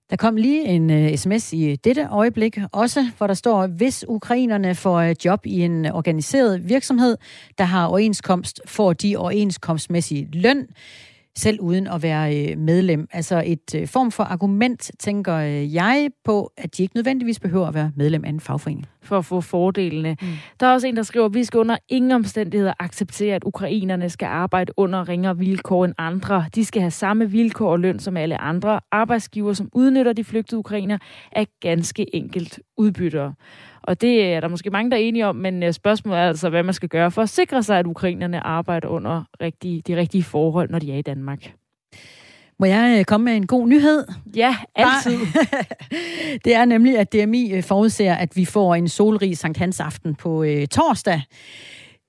[0.09, 4.75] Der kom lige en uh, sms i dette øjeblik, også hvor der står, hvis ukrainerne
[4.75, 7.17] får uh, job i en organiseret virksomhed,
[7.57, 10.67] der har overenskomst, får de overenskomstmæssig løn
[11.37, 13.07] selv uden at være øh, medlem.
[13.11, 17.67] Altså et øh, form for argument, tænker øh, jeg på, at de ikke nødvendigvis behøver
[17.67, 18.85] at være medlem af en fagforening.
[19.01, 20.17] For at få fordelene.
[20.21, 20.27] Mm.
[20.59, 24.09] Der er også en, der skriver, at vi skal under ingen omstændigheder acceptere, at ukrainerne
[24.09, 26.45] skal arbejde under ringere vilkår end andre.
[26.55, 28.79] De skal have samme vilkår og løn som alle andre.
[28.91, 30.97] Arbejdsgiver, som udnytter de flygtede ukrainer,
[31.31, 33.33] er ganske enkelt udbyttere.
[33.87, 36.49] Og det er der måske mange, der er enige om, men øh, spørgsmålet er altså,
[36.49, 40.23] hvad man skal gøre for at sikre sig, at ukrainerne arbejder under rigtige, de rigtige
[40.23, 41.51] forhold, når de er i Danmark.
[42.59, 44.05] Må jeg øh, komme med en god nyhed?
[44.35, 45.19] Ja, altid.
[46.45, 50.15] det er nemlig, at DMI øh, forudser, at vi får en solrig Sankt Hans aften
[50.15, 51.21] på øh, torsdag.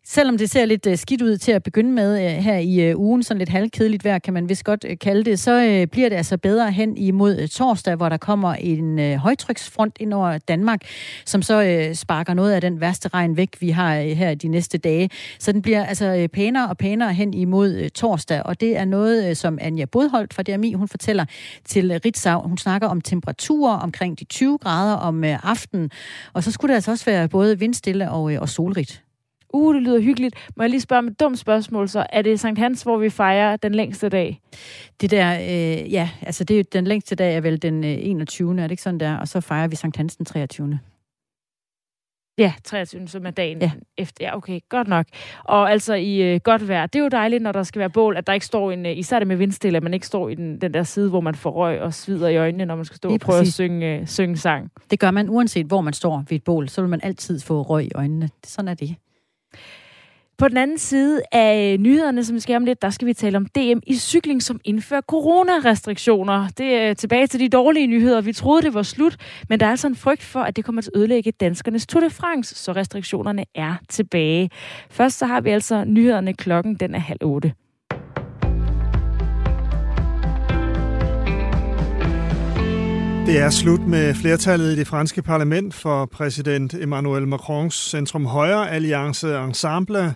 [0.09, 2.99] Selvom det ser lidt øh, skidt ud til at begynde med øh, her i øh,
[2.99, 6.39] ugen, sådan lidt halvkedeligt vejr, kan man vist godt kalde det, så bliver det altså
[6.39, 10.81] bedre hen imod torsdag, hvor der kommer en højtryksfront ind over Danmark,
[11.25, 15.11] som så sparker noget af den værste regn væk, vi har her de næste dage.
[15.39, 19.59] Så den bliver altså pænere og pænere hen imod torsdag, og det er noget, som
[19.61, 21.25] Anja Bodholdt fra DMI, hun fortæller
[21.65, 22.49] til Ritzau.
[22.49, 25.91] Hun snakker om temperaturer omkring de 20 grader om aftenen,
[26.33, 29.06] og så skulle det altså også være både vindstille og, og solrigt
[29.57, 30.35] uh, det lyder hyggeligt.
[30.57, 33.11] Må jeg lige spørge med et dumt spørgsmål, så er det Sankt Hans, hvor vi
[33.11, 34.41] fejrer den længste dag?
[35.01, 38.51] Det der, øh, ja, altså det er den længste dag er vel den øh, 21.
[38.51, 39.17] Er det ikke sådan der?
[39.17, 40.79] Og så fejrer vi Sankt Hans den 23.
[42.39, 43.09] Ja, 23.
[43.09, 43.71] som er dagen ja.
[43.99, 44.25] efter.
[44.25, 45.07] Ja, okay, godt nok.
[45.45, 46.87] Og altså i øh, godt vejr.
[46.87, 48.99] Det er jo dejligt, når der skal være bål, at der ikke står en, øh,
[48.99, 51.35] især det med vindstille, at man ikke står i den, den der side, hvor man
[51.35, 53.53] får røg og svider i øjnene, når man skal stå Lige og prøve præcis.
[53.53, 54.71] at synge, øh, synge sang.
[54.91, 57.63] Det gør man uanset, hvor man står ved et bål, så vil man altid få
[57.63, 58.31] røg i øjnene.
[58.45, 58.97] Sådan er det.
[60.39, 63.13] På den anden side af øh, nyhederne, som vi skal om lidt, der skal vi
[63.13, 66.49] tale om DM i cykling, som indfører coronarestriktioner.
[66.59, 68.21] Det er tilbage til de dårlige nyheder.
[68.21, 69.17] Vi troede, det var slut,
[69.49, 72.01] men der er altså en frygt for, at det kommer til at ødelægge danskernes Tour
[72.01, 74.51] de France, så restriktionerne er tilbage.
[74.91, 77.53] Først så har vi altså nyhederne klokken, den er halv otte.
[83.27, 88.71] Det er slut med flertallet i det franske parlament for præsident Emmanuel Macrons Centrum Højre
[88.71, 90.15] Alliance Ensemble.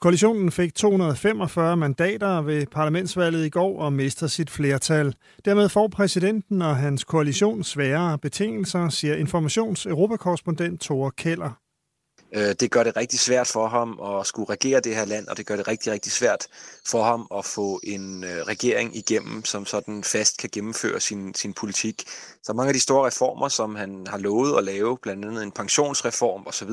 [0.00, 5.14] Koalitionen fik 245 mandater ved parlamentsvalget i går og mister sit flertal.
[5.44, 11.60] Dermed får præsidenten og hans koalition sværere betingelser, siger informations-europakorrespondent Thor Keller.
[12.34, 15.36] Øh, det gør det rigtig svært for ham at skulle regere det her land, og
[15.36, 16.46] det gør det rigtig, rigtig svært
[16.86, 21.52] for ham at få en øh, regering igennem, som sådan fast kan gennemføre sin, sin
[21.52, 22.04] politik.
[22.42, 25.52] Så mange af de store reformer, som han har lovet at lave, blandt andet en
[25.52, 26.70] pensionsreform osv.,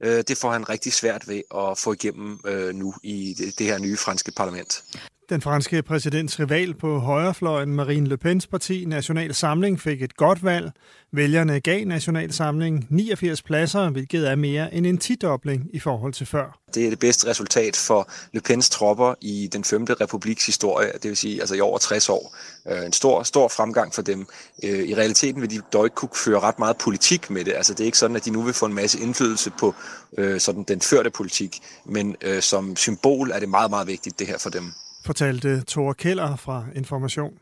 [0.00, 3.66] øh, det får han rigtig svært ved at få igennem øh, nu i det, det
[3.66, 4.84] her nye franske parlament.
[5.32, 10.44] Den franske præsidents rival på højrefløjen, Marine Le Pens parti, National Samling, fik et godt
[10.44, 10.70] valg.
[11.12, 16.26] Vælgerne gav National Samling 89 pladser, hvilket er mere end en tidobling i forhold til
[16.26, 16.58] før.
[16.74, 19.84] Det er det bedste resultat for Le Pens tropper i den 5.
[19.84, 22.36] republiks historie, det vil sige altså i over 60 år.
[22.68, 24.26] Øh, en stor, stor fremgang for dem.
[24.64, 27.52] Øh, I realiteten vil de dog ikke kunne føre ret meget politik med det.
[27.52, 29.74] Altså det er ikke sådan, at de nu vil få en masse indflydelse på
[30.18, 34.38] øh, sådan den førte politik, men som symbol er det meget, meget vigtigt det her
[34.38, 34.72] for dem
[35.04, 37.32] fortalte Thor Keller fra Information.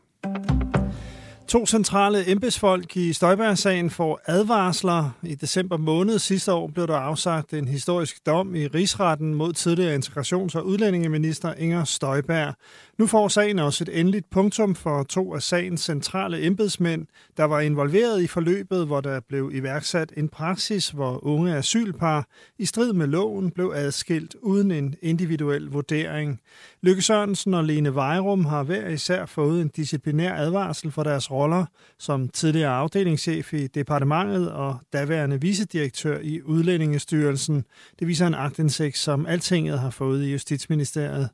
[1.47, 5.09] To centrale embedsfolk i Støjberg-sagen får advarsler.
[5.23, 9.95] I december måned sidste år blev der afsagt en historisk dom i rigsretten mod tidligere
[9.95, 12.53] integrations- og udlændingeminister Inger Støjberg.
[13.01, 17.59] Nu får sagen også et endeligt punktum for to af sagens centrale embedsmænd, der var
[17.59, 22.27] involveret i forløbet, hvor der blev iværksat en praksis, hvor unge asylpar
[22.59, 26.41] i strid med loven blev adskilt uden en individuel vurdering.
[26.81, 31.65] Lykke Sørensen og Lene Vejrum har hver især fået en disciplinær advarsel for deres roller
[31.99, 37.65] som tidligere afdelingschef i departementet og daværende vicedirektør i Udlændingestyrelsen.
[37.99, 41.29] Det viser en agtindsigt, som Altinget har fået i Justitsministeriet.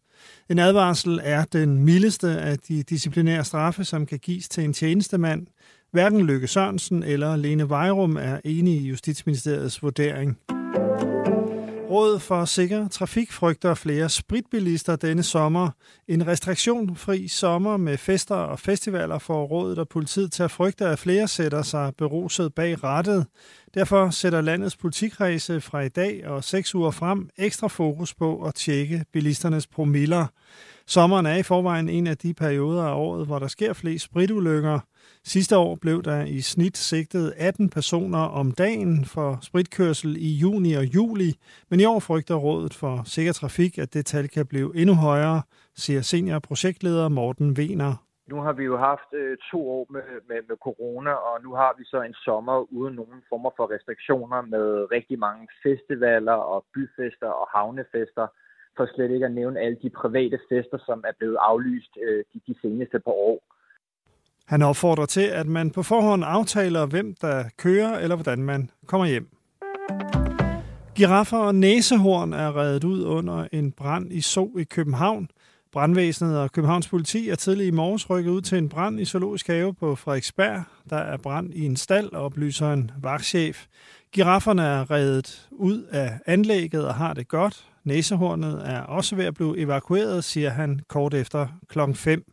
[0.49, 5.47] En advarsel er den mildeste af de disciplinære straffe, som kan gives til en tjenestemand.
[5.91, 10.37] Hverken Lykke Sørensen eller Lene Vejrum er enige i Justitsministeriets vurdering.
[11.89, 15.69] Rådet for Sikker Trafik frygter flere spritbilister denne sommer.
[16.07, 20.99] En restriktionfri sommer med fester og festivaler får rådet og politiet til at frygte, at
[20.99, 23.25] flere sætter sig beruset bag rattet.
[23.77, 28.55] Derfor sætter landets politikredse fra i dag og seks uger frem ekstra fokus på at
[28.55, 30.27] tjekke bilisternes promiller.
[30.87, 34.79] Sommeren er i forvejen en af de perioder af året, hvor der sker flest spritulykker.
[35.25, 40.73] Sidste år blev der i snit sigtet 18 personer om dagen for spritkørsel i juni
[40.73, 41.35] og juli,
[41.69, 45.41] men i år frygter Rådet for Sikker Trafik, at det tal kan blive endnu højere,
[45.75, 50.39] siger senior projektleder Morten Vener nu har vi jo haft øh, to år med, med,
[50.49, 54.91] med corona, og nu har vi så en sommer uden nogen former for restriktioner med
[54.91, 58.27] rigtig mange festivaler og byfester og havnefester,
[58.77, 62.39] for slet ikke at nævne alle de private fester, som er blevet aflyst øh, de,
[62.47, 63.39] de seneste par år.
[64.47, 69.07] Han opfordrer til, at man på forhånd aftaler, hvem der kører, eller hvordan man kommer
[69.07, 69.27] hjem.
[70.95, 75.29] Giraffer og næsehorn er reddet ud under en brand i So i København.
[75.71, 79.47] Brandvæsenet og Københavns politi er tidlig i morges rykket ud til en brand i Zoologisk
[79.47, 80.63] Have på Frederiksberg.
[80.89, 83.65] Der er brand i en stald, oplyser en vagtchef.
[84.11, 87.65] Girafferne er reddet ud af anlægget og har det godt.
[87.83, 92.23] Næsehornet er også ved at blive evakueret, siger han kort efter klokken 5.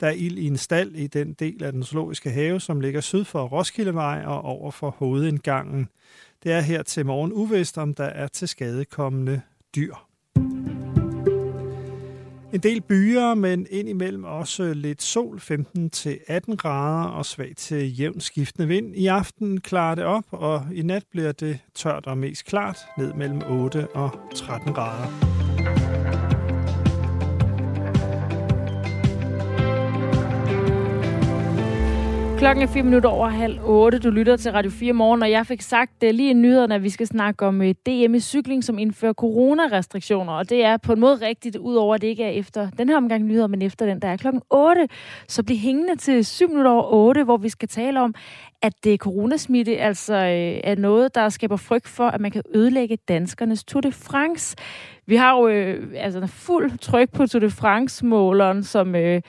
[0.00, 3.00] Der er ild i en stald i den del af den zoologiske have, som ligger
[3.00, 5.88] syd for Roskildevej og over for hovedindgangen.
[6.42, 9.40] Det er her til morgen uvist, om der er til skadekommende
[9.76, 10.07] dyr.
[12.52, 18.68] En del byer, men indimellem også lidt sol, 15-18 grader og svag til jævn skiftende
[18.68, 18.96] vind.
[18.96, 23.12] I aften klarer det op, og i nat bliver det tørt og mest klart, ned
[23.12, 25.47] mellem 8 og 13 grader.
[32.38, 33.98] Klokken er 4 minutter over halv 8.
[33.98, 36.82] Du lytter til Radio 4 morgen, og jeg fik sagt det lige i nyhederne, at
[36.82, 40.32] vi skal snakke om øh, DM i cykling, som indfører coronarestriktioner.
[40.32, 42.96] Og det er på en måde rigtigt, udover at det ikke er efter den her
[42.96, 44.88] omgang nyheder, men efter den, der er klokken 8.
[45.28, 48.14] Så bliv hængende til 7 minutter over 8, hvor vi skal tale om,
[48.62, 52.98] at det coronasmitte altså øh, er noget, der skaber frygt for, at man kan ødelægge
[53.08, 54.56] danskernes Tour de France.
[55.06, 58.94] Vi har jo øh, altså fuld tryk på Tour de France-måleren, som...
[58.94, 59.22] Øh,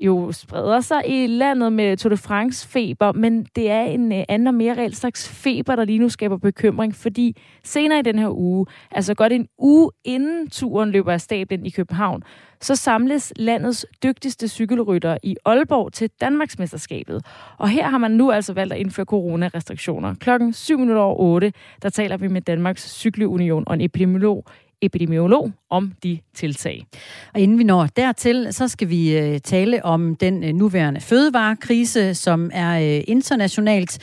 [0.00, 4.48] jo spreder sig i landet med Tour de France-feber, men det er en øh, anden
[4.48, 8.38] og mere reelt slags feber, der lige nu skaber bekymring, fordi senere i den her
[8.38, 12.22] uge, altså godt en uge inden turen løber af stablen i København,
[12.60, 17.24] så samles landets dygtigste cykelrytter i Aalborg til Danmarksmesterskabet.
[17.58, 20.14] Og her har man nu altså valgt at indføre coronarestriktioner.
[20.14, 21.52] Klokken 7 minutter over 8,
[21.82, 24.44] der taler vi med Danmarks Cykleunion og en epidemiolog
[24.84, 26.86] epidemiolog om de tiltag.
[27.34, 32.14] Og inden vi når dertil, så skal vi øh, tale om den øh, nuværende fødevarekrise,
[32.14, 33.98] som er øh, internationalt,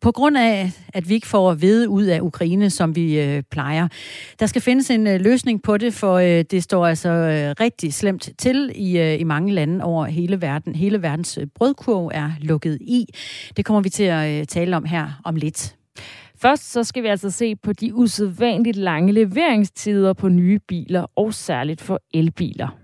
[0.00, 3.88] på grund af, at vi ikke får ved ud af Ukraine, som vi plejer.
[4.40, 7.08] Der skal findes en løsning på det, for det står altså
[7.60, 10.74] rigtig slemt til i, i mange lande over hele verden.
[10.74, 13.06] Hele verdens brødkurv er lukket i.
[13.56, 15.74] Det kommer vi til at tale om her om lidt.
[16.44, 21.34] Først så skal vi altså se på de usædvanligt lange leveringstider på nye biler, og
[21.34, 22.83] særligt for elbiler.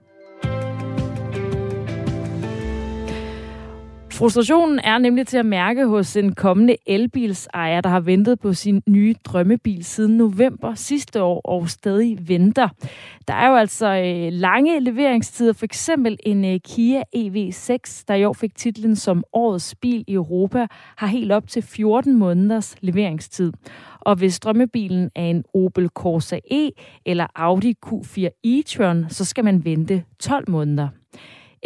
[4.20, 8.82] Frustrationen er nemlig til at mærke hos en kommende elbilsejer, der har ventet på sin
[8.88, 12.68] nye drømmebil siden november sidste år og stadig venter.
[13.28, 15.52] Der er jo altså øh, lange leveringstider.
[15.52, 20.12] For eksempel en øh, Kia EV6, der i år fik titlen som årets bil i
[20.12, 23.52] Europa, har helt op til 14 måneders leveringstid.
[24.00, 26.70] Og hvis drømmebilen er en Opel Corsa E
[27.06, 30.88] eller Audi Q4 e-tron, så skal man vente 12 måneder.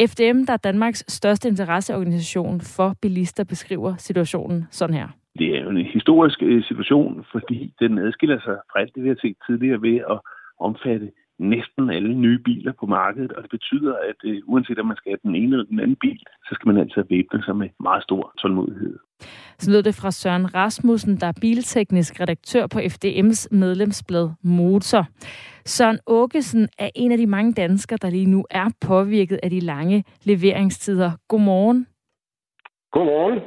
[0.00, 5.09] FDM, der er Danmarks største interesseorganisation for bilister, beskriver situationen sådan her.
[5.38, 9.09] Det er jo en historisk øh, situation, fordi den adskiller sig fra alt det, vi
[9.09, 10.18] har set tidligere ved at
[10.61, 14.96] omfatte næsten alle nye biler på markedet, og det betyder, at uh, uanset om man
[14.96, 17.68] skal have den ene eller den anden bil, så skal man altid væbne sig med
[17.80, 18.98] meget stor tålmodighed.
[19.58, 25.06] Så lød det fra Søren Rasmussen, der er bilteknisk redaktør på FDM's medlemsblad Motor.
[25.64, 29.60] Søren Åkesen er en af de mange danskere, der lige nu er påvirket af de
[29.60, 31.10] lange leveringstider.
[31.28, 31.86] Godmorgen.
[32.92, 33.40] Godmorgen.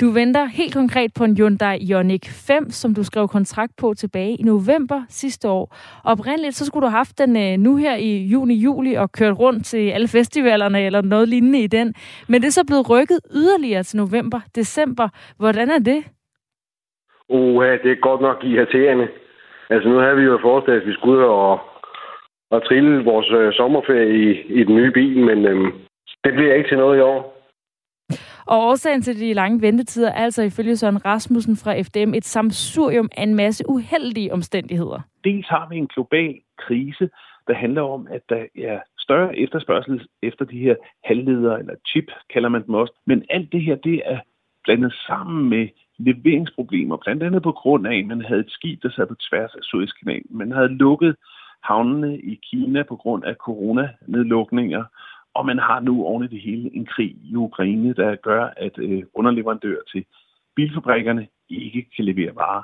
[0.00, 4.34] Du venter helt konkret på en Hyundai Ioniq 5, som du skrev kontrakt på tilbage
[4.40, 5.76] i november sidste år.
[6.04, 9.66] Oprindeligt så skulle du have haft den øh, nu her i juni-juli og kørt rundt
[9.66, 11.94] til alle festivalerne eller noget lignende i den.
[12.28, 15.08] Men det er så blevet rykket yderligere til november-december.
[15.38, 16.00] Hvordan er det?
[17.28, 19.08] Uh, det er godt nok irriterende.
[19.70, 21.60] Altså nu havde vi jo forestillet, at vi skulle ud og,
[22.50, 24.28] og trille vores øh, sommerferie i,
[24.60, 25.72] i den nye bil, men øhm,
[26.24, 27.37] det bliver ikke til noget i år.
[28.48, 33.08] Og årsagen til de lange ventetider er altså ifølge Søren Rasmussen fra FDM et samsurium
[33.16, 35.00] af en masse uheldige omstændigheder.
[35.24, 37.10] Dels har vi en global krise,
[37.46, 42.48] der handler om, at der er større efterspørgsel efter de her halvledere, eller chip kalder
[42.48, 42.92] man dem også.
[43.06, 44.20] Men alt det her, det er
[44.64, 48.90] blandet sammen med leveringsproblemer, blandt andet på grund af, at man havde et skib, der
[48.90, 50.30] sad på tværs af Suezkanalen.
[50.30, 51.16] Man havde lukket
[51.62, 54.84] havnene i Kina på grund af coronanedlukninger,
[55.38, 58.78] og man har nu oven i det hele en krig i Ukraine, der gør, at
[58.78, 60.04] øh, underleverandører til
[60.56, 62.62] bilfabrikkerne ikke kan levere varer.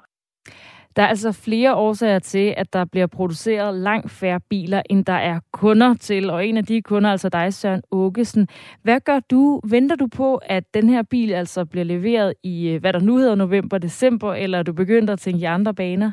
[0.97, 5.21] Der er altså flere årsager til, at der bliver produceret langt færre biler, end der
[5.33, 6.31] er kunder til.
[6.31, 8.49] Og en af de kunder, altså dig, Søren Åkesen.
[8.83, 9.61] Hvad gør du?
[9.71, 13.17] Venter du på, at den her bil altså bliver leveret i, øh, hvad der nu
[13.17, 16.11] hedder november, december, eller er du begyndt at tænke i andre baner?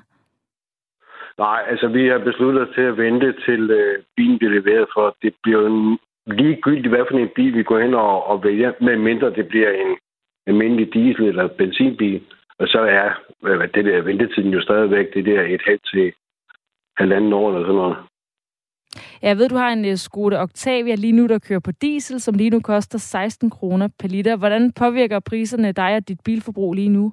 [1.38, 5.16] Nej, altså vi har besluttet os til at vente til øh, bilen bliver leveret, for
[5.22, 9.34] det bliver en ligegyldigt, hvad for en bil vi går hen og, og vælger, medmindre
[9.34, 9.98] det bliver en
[10.48, 12.22] almindelig diesel- eller benzinbil.
[12.60, 16.14] Og så er hvad, det der ventetiden jo stadigvæk det der et halvt til
[16.98, 17.98] halvanden år eller sådan noget.
[19.22, 22.36] Jeg ved, du har en uh, Skoda Octavia lige nu, der kører på diesel, som
[22.36, 24.38] lige nu koster 16 kroner per liter.
[24.38, 27.12] Hvordan påvirker priserne dig og dit bilforbrug lige nu?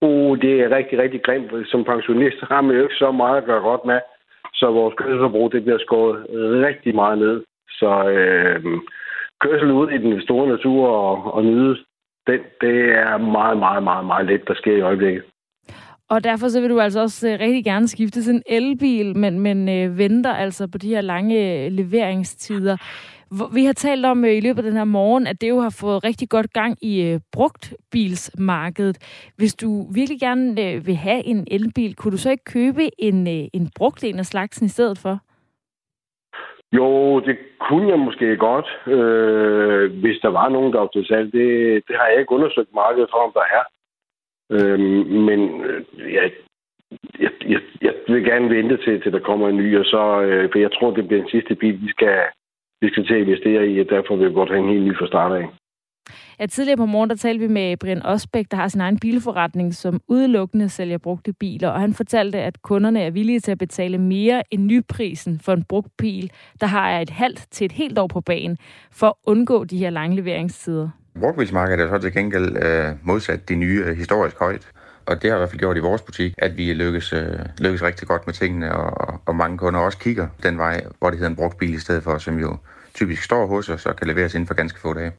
[0.00, 1.68] Uh, det er rigtig, rigtig grimt.
[1.68, 4.00] Som pensionist har man jo ikke så meget at gøre godt med.
[4.54, 6.26] Så vores kørselsforbrug det bliver skåret
[6.66, 7.42] rigtig meget ned.
[7.68, 8.64] Så øh,
[9.40, 11.76] kørsel ud i den store natur og, og nyde
[12.26, 15.22] den, det er meget, meget, meget, meget let, der sker i øjeblikket.
[16.08, 19.40] Og derfor så vil du altså også øh, rigtig gerne skifte til en elbil, men,
[19.40, 22.76] men øh, venter altså på de her lange øh, leveringstider.
[23.54, 25.76] Vi har talt om øh, i løbet af den her morgen, at det jo har
[25.80, 28.98] fået rigtig godt gang i brugtbilsmarkedet.
[29.36, 33.70] Hvis du virkelig gerne vil have en elbil, kunne du så ikke købe en, en
[33.76, 35.18] brugt en af slagsen i stedet for?
[36.72, 41.32] Jo, det kunne jeg måske godt, øh, hvis der var nogen, der var til salg.
[41.32, 41.48] Det,
[41.88, 43.64] det har jeg ikke undersøgt markedet for, om der er.
[44.50, 45.40] Øhm, øh, men
[45.98, 46.30] jeg,
[47.20, 50.20] ja, jeg, jeg, jeg vil gerne vente til, til der kommer en ny, og så,
[50.22, 52.18] øh, for jeg tror, det bliver den sidste bil, vi skal,
[52.80, 54.96] vi skal til at investere i, og derfor vil vi godt have en helt ny
[54.96, 55.46] fra start af.
[56.40, 59.74] Ja, tidligere på morgen, der talte vi med Brian Osbæk, der har sin egen bilforretning,
[59.74, 63.98] som udelukkende sælger brugte biler, og han fortalte, at kunderne er villige til at betale
[63.98, 66.30] mere end nyprisen for en brugt bil,
[66.60, 68.58] der har et halvt til et helt år på banen,
[68.92, 70.90] for at undgå de her lange leveringstider.
[71.20, 74.68] Brugtbilsmarkedet er så til gengæld øh, modsat de nye øh, historisk højt.
[75.06, 77.82] Og det har i hvert fald gjort i vores butik, at vi lykkes, øh, lykkes
[77.82, 81.30] rigtig godt med tingene, og, og mange kunder også kigger den vej, hvor det hedder
[81.30, 82.56] en brugt bil i stedet for, som jo
[82.94, 85.12] typisk står hos os og kan leveres inden for ganske få dage.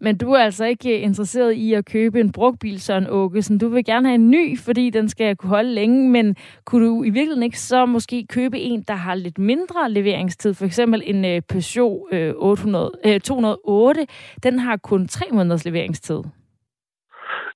[0.00, 3.58] Men du er altså ikke interesseret i at købe en brugtbil, Søren Åkesen.
[3.58, 6.36] Du vil gerne have en ny, fordi den skal kunne holde længe, men
[6.66, 10.54] kunne du i virkeligheden ikke så måske købe en, der har lidt mindre leveringstid?
[10.54, 14.00] For eksempel en øh, Peugeot øh, 800, 208.
[14.00, 14.06] Øh,
[14.42, 16.20] den har kun tre måneders leveringstid.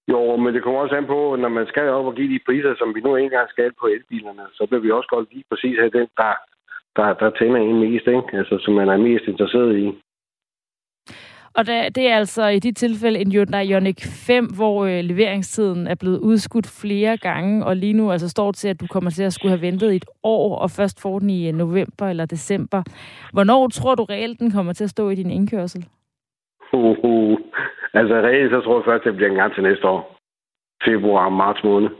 [0.09, 2.75] Jo, men det kommer også an på, når man skal op og give de priser,
[2.79, 5.91] som vi nu engang skal på elbilerne, så vil vi også godt lige præcis have
[5.99, 6.35] den, der,
[6.97, 8.31] der, der tænder en mest, ikke?
[8.41, 9.87] Altså, som man er mest interesseret i.
[11.57, 15.95] Og det er altså i de tilfælde en Hyundai Ioniq 5, hvor øh, leveringstiden er
[15.95, 19.33] blevet udskudt flere gange, og lige nu altså står til, at du kommer til at
[19.33, 22.83] skulle have ventet et år, og først får den i øh, november eller december.
[23.33, 25.87] Hvornår tror du reelt, den kommer til at stå i din indkørsel?
[26.73, 27.39] Uh, uh.
[27.95, 30.19] Altså reelt, så tror jeg først, det bliver en gang til næste år.
[30.85, 31.91] Februar, marts måned.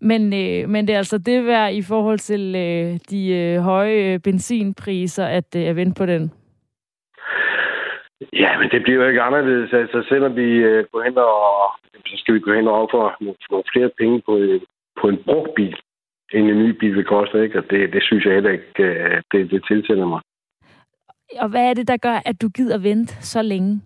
[0.00, 4.14] Men, øh, men det er altså det værd i forhold til øh, de øh, høje
[4.14, 6.32] øh, benzinpriser, at øh, at vente på den?
[8.32, 9.72] Ja, men det bliver jo ikke anderledes.
[9.72, 11.72] Altså, selvom vi øh, går hen og...
[12.06, 13.16] Så skal vi gå hen og for
[13.50, 14.60] nogle flere penge på, øh,
[15.00, 15.76] på en brugt bil,
[16.32, 17.58] end en ny bil vil koste, ikke?
[17.58, 20.20] Og det, det synes jeg heller ikke, øh, det, det tiltæller mig.
[21.38, 23.80] Og hvad er det, der gør, at du gider vente så længe?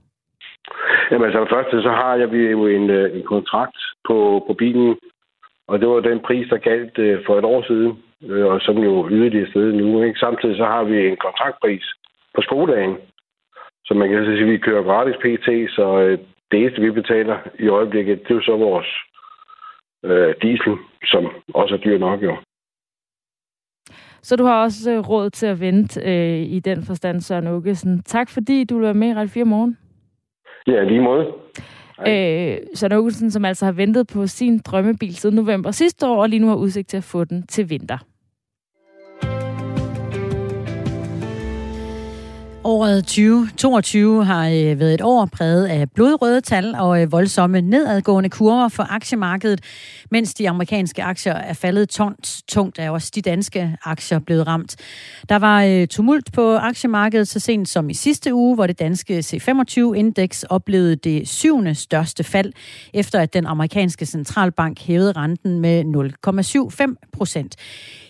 [1.10, 3.78] Jamen altså, først så har jeg jo en, en kontrakt
[4.08, 4.98] på, på bilen,
[5.68, 8.78] og det var den pris, der galt øh, for et år siden, øh, og som
[8.78, 10.02] jo yderligere sted nu.
[10.02, 10.18] Ikke?
[10.18, 11.84] Samtidig så har vi en kontraktpris
[12.34, 12.96] på skoledagen,
[13.90, 16.16] så man kan sige, at vi kører gratis PT, så
[16.50, 18.86] det eneste, vi betaler i øjeblikket, det er jo så vores
[20.04, 20.74] øh, diesel,
[21.04, 22.36] som også er dyr nok jo.
[24.22, 28.02] Så du har også råd til at vente øh, i den forstand, Søren Åkesen.
[28.02, 29.78] Tak fordi du var med i Radio 4 morgen.
[30.66, 31.26] Ja, lige måde.
[32.08, 36.28] Øh, Søren Åkesen, som altså har ventet på sin drømmebil siden november sidste år, og
[36.28, 37.98] lige nu har udsigt til at få den til vinter.
[42.64, 48.30] Året 2022 har øh, været et år præget af blodrøde tal og øh, voldsomme nedadgående
[48.30, 49.60] kurver for aktiemarkedet.
[50.10, 54.76] Mens de amerikanske aktier er faldet tons tungt, er også de danske aktier blevet ramt.
[55.28, 59.18] Der var øh, tumult på aktiemarkedet så sent som i sidste uge, hvor det danske
[59.18, 62.52] C25-indeks oplevede det syvende største fald,
[62.94, 67.56] efter at den amerikanske centralbank hævede renten med 0,75 procent.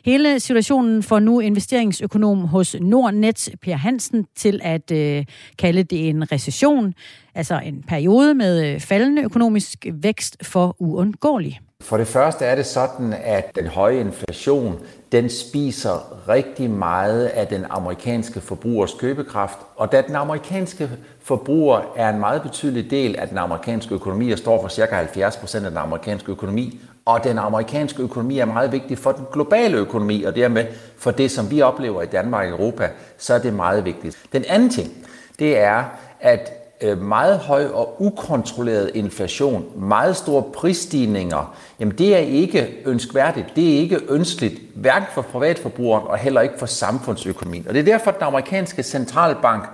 [0.05, 5.25] Hele situationen får nu investeringsøkonom hos Nordnet, Per Hansen, til at øh,
[5.59, 6.95] kalde det en recession,
[7.35, 11.61] altså en periode med øh, faldende økonomisk vækst for uundgåelig.
[11.81, 14.79] For det første er det sådan, at den høje inflation,
[15.13, 19.59] den spiser rigtig meget af den amerikanske forbrugers købekraft.
[19.77, 20.91] Og da den amerikanske
[21.31, 25.03] forbruger er en meget betydelig del af den amerikanske økonomi og står for ca.
[25.29, 29.77] 70% af den amerikanske økonomi, og den amerikanske økonomi er meget vigtig for den globale
[29.77, 30.67] økonomi, og dermed
[30.99, 34.19] for det, som vi oplever i Danmark og Europa, så er det meget vigtigt.
[34.33, 35.07] Den anden ting,
[35.39, 35.85] det er,
[36.21, 43.47] at øh, meget høj og ukontrolleret inflation, meget store prisstigninger, jamen det er ikke ønskværdigt,
[43.57, 47.69] det er ikke ønskeligt, hverken for privatforbrugeren og heller ikke for samfundsøkonomien.
[47.69, 49.65] Og det er derfor, at den amerikanske centralbank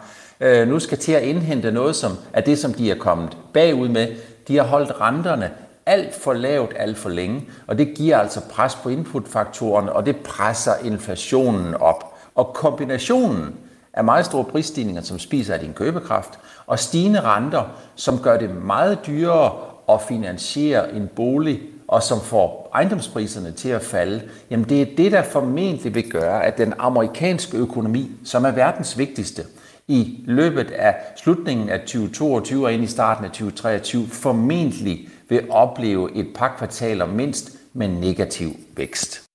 [0.41, 3.89] øh, nu skal til at indhente noget som af det, som de er kommet bagud
[3.89, 4.09] med.
[4.49, 5.51] De har holdt renterne
[5.87, 10.16] alt for lavt alt for længe, og det giver altså pres på inputfaktorerne, og det
[10.16, 12.12] presser inflationen op.
[12.34, 13.55] Og kombinationen
[13.93, 17.62] af meget store prisstigninger, som spiser af din købekraft, og stigende renter,
[17.95, 19.53] som gør det meget dyrere
[19.89, 25.12] at finansiere en bolig, og som får ejendomspriserne til at falde, jamen det er det,
[25.12, 29.43] der formentlig vil gøre, at den amerikanske økonomi, som er verdens vigtigste,
[29.89, 34.97] i løbet af slutningen af 2022 og ind i starten af 2023 formentlig
[35.28, 39.26] vil opleve et par kvartaler mindst med negativ vækst.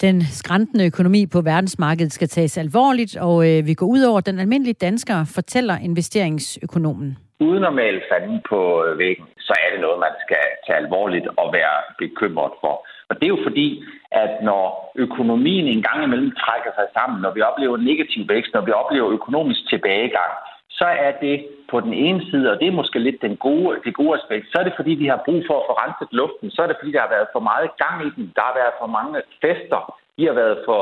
[0.00, 4.38] Den skræntende økonomi på verdensmarkedet skal tages alvorligt, og øh, vi går ud over den
[4.38, 7.18] almindelige dansker, fortæller investeringsøkonomen.
[7.40, 11.28] Uden at male fanden på øh, væggen, så er det noget, man skal tage alvorligt
[11.40, 12.74] og være bekymret for.
[13.08, 13.66] Og det er jo fordi,
[14.10, 18.60] at når økonomien en gang imellem trækker sig sammen, når vi oplever negativ vækst, når
[18.60, 20.32] vi oplever økonomisk tilbagegang,
[20.70, 23.94] så er det på den ene side, og det er måske lidt den gode, det
[23.94, 26.62] gode aspekt, så er det fordi, vi har brug for at få renset luften, så
[26.62, 28.86] er det fordi, der har været for meget gang i den, der har været for
[28.86, 29.80] mange fester,
[30.16, 30.80] de har været for,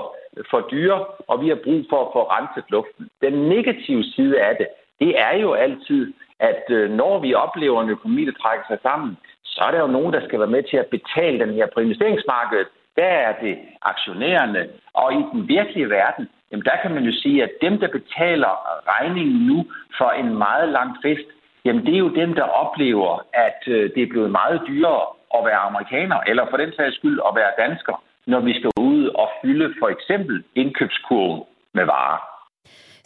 [0.51, 3.09] for dyre, og vi har brug for at få renset luften.
[3.22, 4.68] Den negative side af det,
[5.01, 9.16] det er jo altid, at øh, når vi oplever en økonomi, der trækker sig sammen,
[9.45, 11.81] så er der jo nogen, der skal være med til at betale den her på
[11.81, 12.68] investeringsmarkedet.
[12.97, 14.68] Der er det aktionærerne.
[14.95, 18.53] Og i den virkelige verden, jamen der kan man jo sige, at dem, der betaler
[18.88, 19.66] regningen nu
[19.99, 21.28] for en meget lang fest,
[21.64, 25.45] jamen det er jo dem, der oplever, at øh, det er blevet meget dyrere at
[25.45, 29.28] være amerikaner, eller for den sags skyld at være dansker, når vi skal ud og
[29.42, 31.42] fylde for eksempel indkøbskurven
[31.72, 32.34] med varer.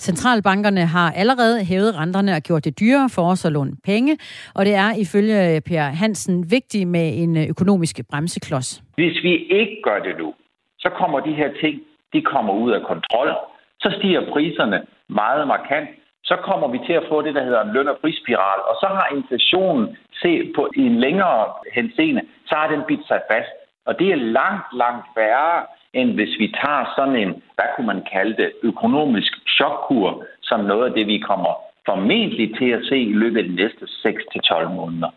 [0.01, 4.19] Centralbankerne har allerede hævet renterne og gjort det dyrere for os at låne penge,
[4.55, 8.83] og det er ifølge Per Hansen vigtigt med en økonomisk bremseklods.
[8.95, 10.35] Hvis vi ikke gør det nu,
[10.79, 11.81] så kommer de her ting,
[12.13, 13.29] de kommer ud af kontrol.
[13.81, 14.79] Så stiger priserne
[15.09, 15.89] meget markant.
[16.25, 18.61] Så kommer vi til at få det, der hedder en løn- og prisspiral.
[18.71, 21.45] Og så har inflationen set på i en længere
[21.75, 23.53] henseende, så har den bidt sig fast.
[23.87, 25.67] Og det er langt, langt værre,
[26.01, 30.85] end hvis vi tager sådan en, hvad kunne man kalde det, økonomisk chokkur, som noget
[30.89, 31.53] af det, vi kommer
[31.89, 35.11] formentlig til at se i løbet af de næste 6-12 måneder.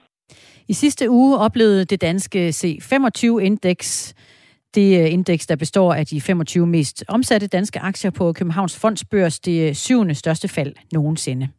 [0.67, 4.15] I sidste uge oplevede det danske C25-indeks,
[4.75, 9.39] det øh, indeks, der består af de 25 mest omsatte danske aktier på Københavns Fondsbørs,
[9.39, 11.49] det øh, syvende største fald nogensinde.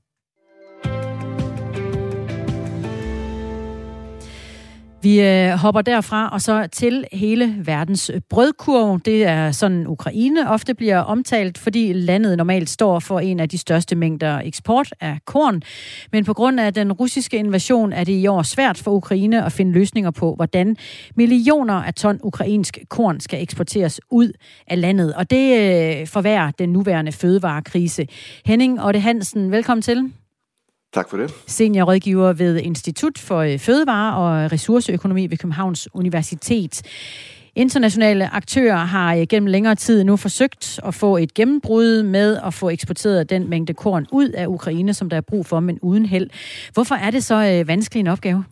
[5.03, 9.01] Vi øh, hopper derfra og så til hele verdens brødkurv.
[9.05, 13.59] Det er sådan, Ukraine ofte bliver omtalt, fordi landet normalt står for en af de
[13.59, 15.63] største mængder eksport af korn.
[16.13, 19.53] Men på grund af den russiske invasion er det i år svært for Ukraine at
[19.53, 20.77] finde løsninger på, hvordan
[21.17, 24.33] millioner af ton ukrainsk korn skal eksporteres ud
[24.67, 25.15] af landet.
[25.15, 28.07] Og det øh, forværrer den nuværende fødevarekrise.
[28.47, 30.22] Henning Otte Hansen, velkommen til.
[30.93, 31.35] Tak for det.
[31.47, 36.83] Seniorrådgiver ved Institut for øh, Fødevare og Ressourceøkonomi ved Københavns Universitet.
[37.55, 42.55] Internationale aktører har øh, gennem længere tid nu forsøgt at få et gennembrud med at
[42.55, 46.07] få eksporteret den mængde korn ud af Ukraine, som der er brug for, men uden
[46.07, 46.31] held.
[46.73, 48.45] Hvorfor er det så øh, vanskelig en opgave?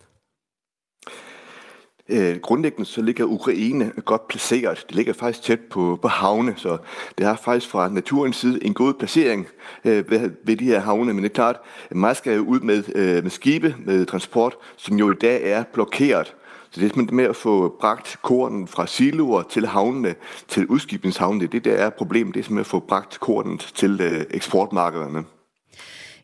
[2.11, 4.85] Øh, grundlæggende så ligger Ukraine godt placeret.
[4.87, 6.77] Det ligger faktisk tæt på, på havne, så
[7.17, 9.47] det har faktisk fra naturens side en god placering
[9.85, 11.13] øh, ved, ved de her havne.
[11.13, 11.57] Men det er klart,
[11.89, 15.51] at meget skal jo ud med, øh, med skibe, med transport, som jo i dag
[15.51, 16.35] er blokeret.
[16.71, 20.15] Så det er simpelthen med at få bragt kornen fra siloer til havnene,
[20.47, 21.47] til udskibningshavnene.
[21.47, 25.23] Det der er problemet, det er simpelthen at få bragt kornen til øh, eksportmarkederne.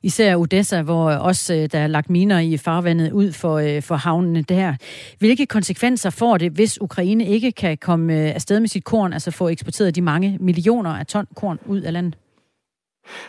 [0.04, 3.96] Især Odessa, hvor også øh, der er lagt miner i farvandet ud for, øh, for
[3.96, 4.74] havnene der.
[5.20, 9.32] Hvilke konsekvenser får det, hvis Ukraine ikke kan komme øh, afsted med sit korn, altså
[9.32, 12.18] få eksporteret de mange millioner af ton korn ud af landet?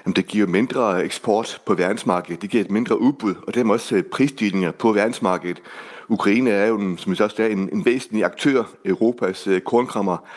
[0.06, 4.02] Jamen, det giver mindre eksport på verdensmarkedet, det giver et mindre udbud, og dermed også
[4.12, 5.62] prisstigninger på verdensmarkedet.
[6.08, 10.28] Ukraine er jo, som vi også er, en, en væsentlig aktør, Europas kornkrammer,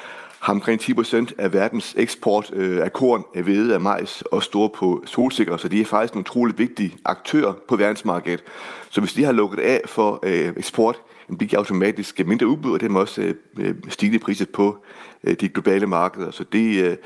[0.42, 4.70] har omkring 10% af verdens eksport øh, af korn, af hvede, af majs og store
[4.70, 8.44] på solsikker, så de er faktisk en utrolig vigtig aktør på verdensmarkedet.
[8.90, 10.96] Så hvis de har lukket af for øh, eksport,
[11.40, 14.78] det giver automatisk mindre udbud, og det er også øh, øh, stigende priser på
[15.24, 16.32] øh, de globale markeder.
[16.32, 16.98] Så det, øh,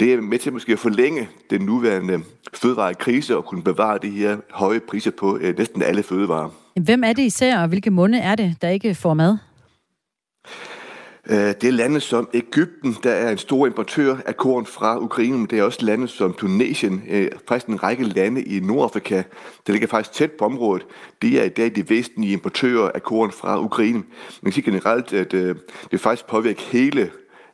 [0.00, 2.20] det er med til måske at forlænge den nuværende
[2.54, 6.50] fødevarekrise og kunne bevare de her høje priser på øh, næsten alle fødevarer.
[6.80, 9.38] Hvem er det især, og hvilke munde er det, der ikke får mad?
[11.30, 15.38] Øh, det er lande som Ægypten, der er en stor importør af korn fra Ukraine,
[15.38, 19.22] men det er også lande som Tunesien, øh, faktisk en række lande i Nordafrika,
[19.66, 20.86] der ligger faktisk tæt på området.
[21.22, 24.02] De er i dag de væsentlige importører af korn fra Ukraine.
[24.42, 25.56] Man kan sige generelt, at øh,
[25.90, 27.10] det faktisk påvirker hele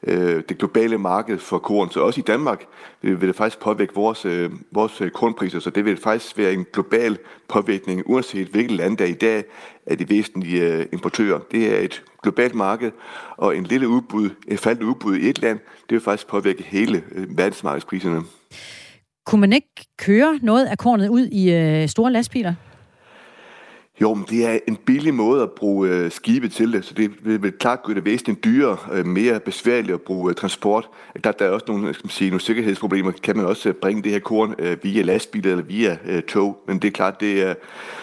[0.07, 1.91] Øh, det globale marked for korn.
[1.91, 2.65] Så også i Danmark
[3.03, 6.67] øh, vil det faktisk påvirke vores, øh, vores kornpriser, så det vil faktisk være en
[6.73, 7.19] global
[7.49, 9.45] påvirkning, uanset hvilket land der i dag
[9.87, 11.39] er de væsentlige importører.
[11.51, 12.91] Det er et globalt marked,
[13.37, 17.03] og en lille udbud, et faldt udbud i et land, det vil faktisk påvirke hele
[17.29, 18.23] verdensmarkedspriserne.
[19.27, 22.55] Kunne man ikke køre noget af kornet ud i øh, store lastbiler?
[24.01, 27.27] Jo, men det er en billig måde at bruge øh, skibe til det, så det
[27.27, 30.89] vil, vil klart gøre det væsentligt dyrere, øh, mere besværligt at bruge øh, transport.
[31.25, 33.13] Der, der er også nogle, skal man sige, nogle sikkerhedsproblemer.
[33.23, 36.63] Kan man også øh, bringe det her korn øh, via lastbiler eller via øh, tog?
[36.67, 37.55] Men det er klart, det er,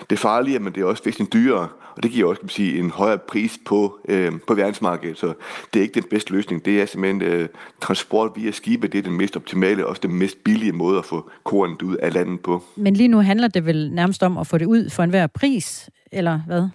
[0.09, 1.67] det er farligere, men det er også væsentligt dyrere.
[1.95, 5.17] Og det giver også kan man sige, en højere pris på, øh, på verdensmarkedet.
[5.17, 5.33] Så
[5.73, 6.65] det er ikke den bedste løsning.
[6.65, 7.49] Det er simpelthen øh,
[7.81, 11.05] transport via skibe, det er den mest optimale og også den mest billige måde at
[11.05, 12.63] få kornet ud af landet på.
[12.75, 15.89] Men lige nu handler det vel nærmest om at få det ud for enhver pris,
[16.11, 16.67] eller hvad?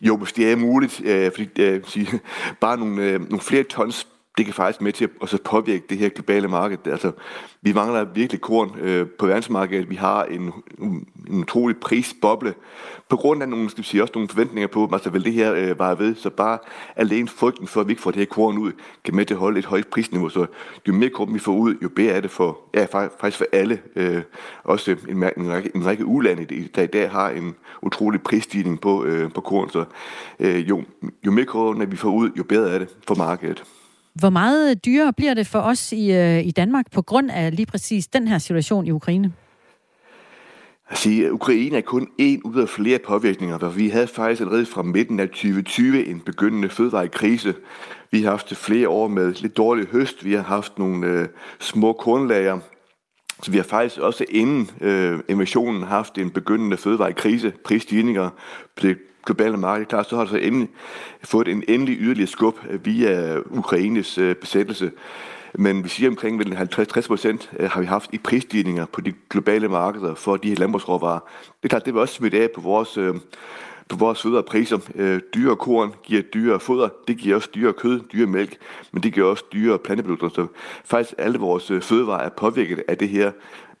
[0.00, 2.08] Jo, hvis det er muligt, øh, fordi øh, sige,
[2.60, 4.06] bare nogle, øh, nogle flere tons
[4.38, 6.86] det kan faktisk med til at også påvirke det her globale marked.
[6.86, 7.12] Altså,
[7.62, 9.90] vi mangler virkelig korn øh, på verdensmarkedet.
[9.90, 10.52] Vi har en,
[11.28, 12.54] en utrolig prisboble
[13.08, 15.54] på grund af nogle, skal vi sige, også nogle forventninger på, altså vil det her
[15.54, 16.14] øh, vare ved.
[16.14, 16.58] Så bare
[16.96, 18.72] alene frygten for, at vi ikke får det her korn ud,
[19.04, 20.28] kan med til at holde et højt prisniveau.
[20.28, 20.46] Så
[20.88, 22.86] jo mere korn vi får ud, jo bedre er det for, ja,
[23.20, 23.80] faktisk for alle.
[23.96, 24.22] Øh,
[24.64, 29.04] også en, en, række, en række ulande, der i dag har en utrolig prisstigning på,
[29.04, 29.70] øh, på korn.
[29.70, 29.84] Så
[30.40, 30.82] øh, jo,
[31.26, 33.64] jo mere korn vi får ud, jo bedre er det for markedet.
[34.18, 37.66] Hvor meget dyrere bliver det for os i, øh, i Danmark på grund af lige
[37.66, 39.32] præcis den her situation i Ukraine?
[40.90, 44.82] Altså, Ukraine er kun en ud af flere påvirkninger, for vi havde faktisk allerede fra
[44.82, 47.54] midten af 2020 en begyndende fødevarekrise.
[48.10, 51.92] Vi har haft flere år med lidt dårlig høst, vi har haft nogle øh, små
[51.92, 52.58] kornlager,
[53.42, 58.30] så vi har faktisk også inden øh, invasionen haft en begyndende fødevarekrise, prisstigninger
[58.76, 58.86] på
[59.28, 59.86] globale marked.
[59.86, 60.68] Klar, så har det så endelig
[61.24, 64.90] fået en endelig yderligere skub øh, via Ukraines øh, besættelse.
[65.54, 69.68] Men vi siger omkring 50-60 procent øh, har vi haft i prisstigninger på de globale
[69.68, 71.18] markeder for de her landbrugsråvarer.
[71.46, 72.98] Det er klart, det vil også smitte af på vores,
[73.88, 74.78] på vores fødevarepriser.
[75.34, 78.56] Dyre korn giver dyre foder, det giver også dyre kød, dyre mælk,
[78.92, 80.28] men det giver også dyre planteprodukter.
[80.28, 80.46] Så
[80.84, 83.32] faktisk alle vores fødevarer er påvirket af det her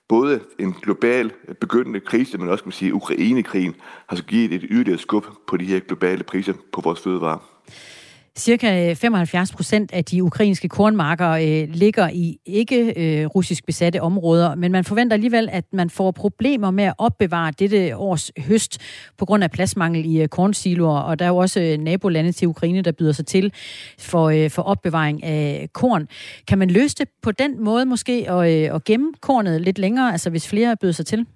[0.08, 3.74] både en global begyndende krise, men også kan man sige, Ukraine-krigen
[4.06, 7.38] har så givet et yderligere skub på de her globale priser på vores fødevarer.
[8.38, 14.54] Cirka øh, 75 procent af de ukrainske kornmarker øh, ligger i ikke-russisk øh, besatte områder,
[14.54, 18.78] men man forventer alligevel, at man får problemer med at opbevare dette års høst
[19.18, 22.48] på grund af pladsmangel i øh, kornsiloer, og der er jo også øh, nabolande til
[22.48, 23.52] Ukraine, der byder sig til
[23.98, 26.08] for, øh, for opbevaring af korn.
[26.48, 30.12] Kan man løse det på den måde måske, og, øh, og gemme kornet lidt længere,
[30.12, 31.26] altså hvis flere byder sig til?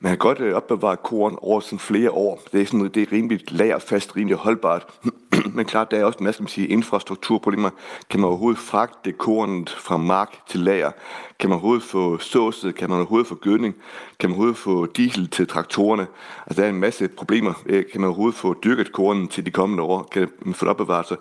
[0.00, 2.42] Man kan godt øh, opbevare korn over sådan flere år.
[2.52, 4.86] Det er, sådan, det er rimelig lagerfast, rimelig holdbart.
[5.56, 7.70] Men klart, der er også en masse man siger, infrastrukturproblemer.
[8.10, 10.90] Kan man overhovedet fragte kornet fra mark til lager?
[11.38, 12.74] Kan man overhovedet få såset?
[12.74, 13.74] Kan man overhovedet få gødning?
[14.18, 16.06] Kan man overhovedet få diesel til traktorerne?
[16.46, 17.62] Altså, der er en masse problemer.
[17.66, 20.08] Øh, kan man overhovedet få dyrket kornen til de kommende år?
[20.12, 21.06] Kan man få det opbevaret?
[21.06, 21.16] Så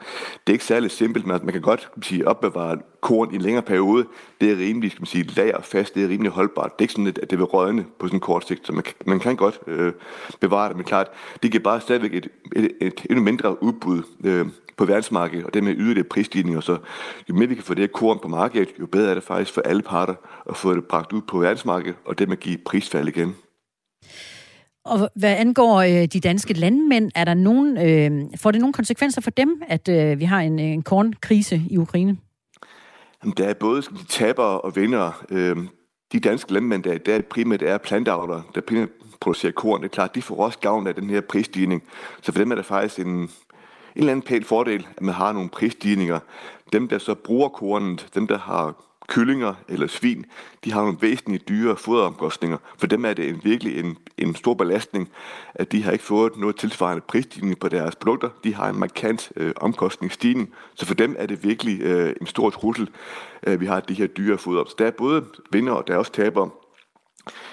[0.48, 3.42] det er ikke særlig simpelt, men man kan godt kan sige, opbevare korn i en
[3.42, 4.06] længere periode.
[4.42, 5.96] Det er rimelig skal man sige, lager fast.
[5.96, 6.72] Det er rimelig holdbart.
[6.72, 8.68] Det er ikke sådan, at det vil rådne på sådan en kort sigt.
[8.68, 9.94] Så man, man kan godt øh,
[10.40, 11.08] bevare det, men klart,
[11.44, 14.46] det giver bare stadigvæk et, et, et endnu mindre udbud øh,
[14.78, 16.62] på verdensmarkedet, og det med yderligere prisstigninger.
[16.62, 16.78] Så
[17.30, 19.54] jo mere vi kan få det her korn på markedet, jo bedre er det faktisk
[19.54, 20.16] for alle parter
[20.50, 23.36] at få det bragt ud på verdensmarkedet, og det med at give prisfald igen.
[24.86, 29.22] Og hvad angår øh, de danske landmænd, er der nogen, øh, får det nogle konsekvenser
[29.22, 32.18] for dem, at øh, vi har en, en kornkrise i Ukraine?
[33.24, 35.14] Jamen, der er både sige, tabere og vindere.
[35.30, 35.58] Øh,
[36.12, 38.90] de danske landmænd, der, der primært er plantavlere, der primært
[39.22, 41.84] producerer korn, det er klart, de får også gavn af den her prisstigning.
[42.22, 43.30] Så for dem er det faktisk en,
[43.96, 46.20] en eller anden pæn fordel, at man har nogle prisstigninger.
[46.74, 48.74] Dem, der så bruger kornet, dem, der har
[49.08, 50.26] kyllinger eller svin,
[50.64, 52.58] de har nogle væsentligt dyre foderomkostninger.
[52.78, 55.10] For dem er det en, virkelig en, en stor belastning,
[55.56, 58.30] at de har ikke fået noget tilsvarende prisstigning på deres produkter.
[58.44, 62.50] De har en markant øh, omkostningsstigning, så for dem er det virkelig øh, en stor
[62.50, 62.90] trussel,
[63.42, 64.64] at vi har de her dyre foder.
[64.68, 66.50] Så der er både vinder og der er også tabere.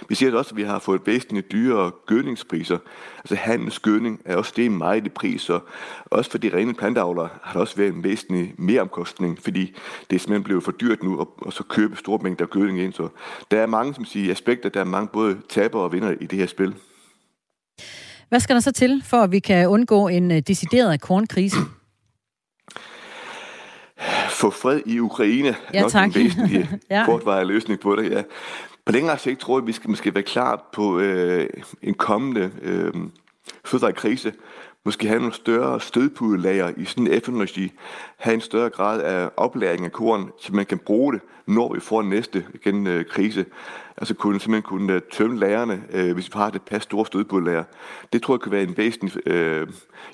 [0.08, 2.78] Vi ser også, at vi har fået væsentligt dyrere gødningspriser.
[3.18, 5.60] Altså handelsgødning er også det meget i priser.
[6.04, 9.76] også for de rene planteavlere har der også været en væsentlig mere omkostning, fordi
[10.10, 12.92] det er simpelthen blevet for dyrt nu at, at så købe store mængder gødning ind.
[12.92, 13.08] Så
[13.50, 16.38] der er mange som siger, aspekter, der er mange både tabere og vinder i det
[16.38, 16.74] her spil.
[18.28, 21.56] Hvad skal der så til, for at vi kan undgå en øh, decideret kornkrise?
[24.40, 25.56] Få fred i Ukraine.
[25.74, 26.06] Ja, tak.
[26.06, 27.04] Nok en væsentlig ja.
[27.04, 28.22] kortvarig løsning på det, ja.
[28.86, 31.48] På længere sigt tror jeg, at vi skal måske være klar på øh,
[31.82, 32.92] en kommende øh,
[33.64, 34.32] fødevarekrise.
[34.84, 37.72] Måske have nogle større stødpudelager i sådan en FN-regi.
[38.16, 41.80] Have en større grad af oplæring af korn, så man kan bruge det, når vi
[41.80, 43.44] får næste igen, øh, krise.
[43.96, 47.64] Altså kunne, simpelthen kunne uh, tømme lærerne, øh, hvis vi har det pas store stødpudelager.
[48.12, 49.68] Det tror jeg kan være en væsentlig øh,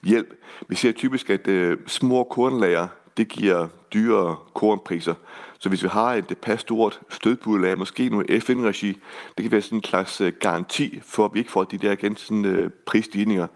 [0.04, 0.34] hjælp.
[0.68, 5.14] Vi ser typisk, at øh, små kornlager, det giver dyre kornpriser.
[5.58, 8.98] Så hvis vi har et pas stort stødbudlag, måske noget FN-regi,
[9.36, 11.92] det kan være sådan en slags øh, garanti for, at vi ikke får de der
[11.92, 13.46] igen sådan, øh, prisstigninger.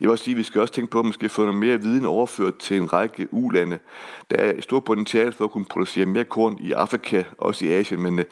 [0.00, 1.60] Jeg vil også sige, at vi skal også tænke på, at man skal få noget
[1.60, 3.78] mere viden overført til en række ulande.
[4.30, 7.72] Der er et stort potentiale for at kunne producere mere korn i Afrika, også i
[7.72, 8.24] Asien, men øh,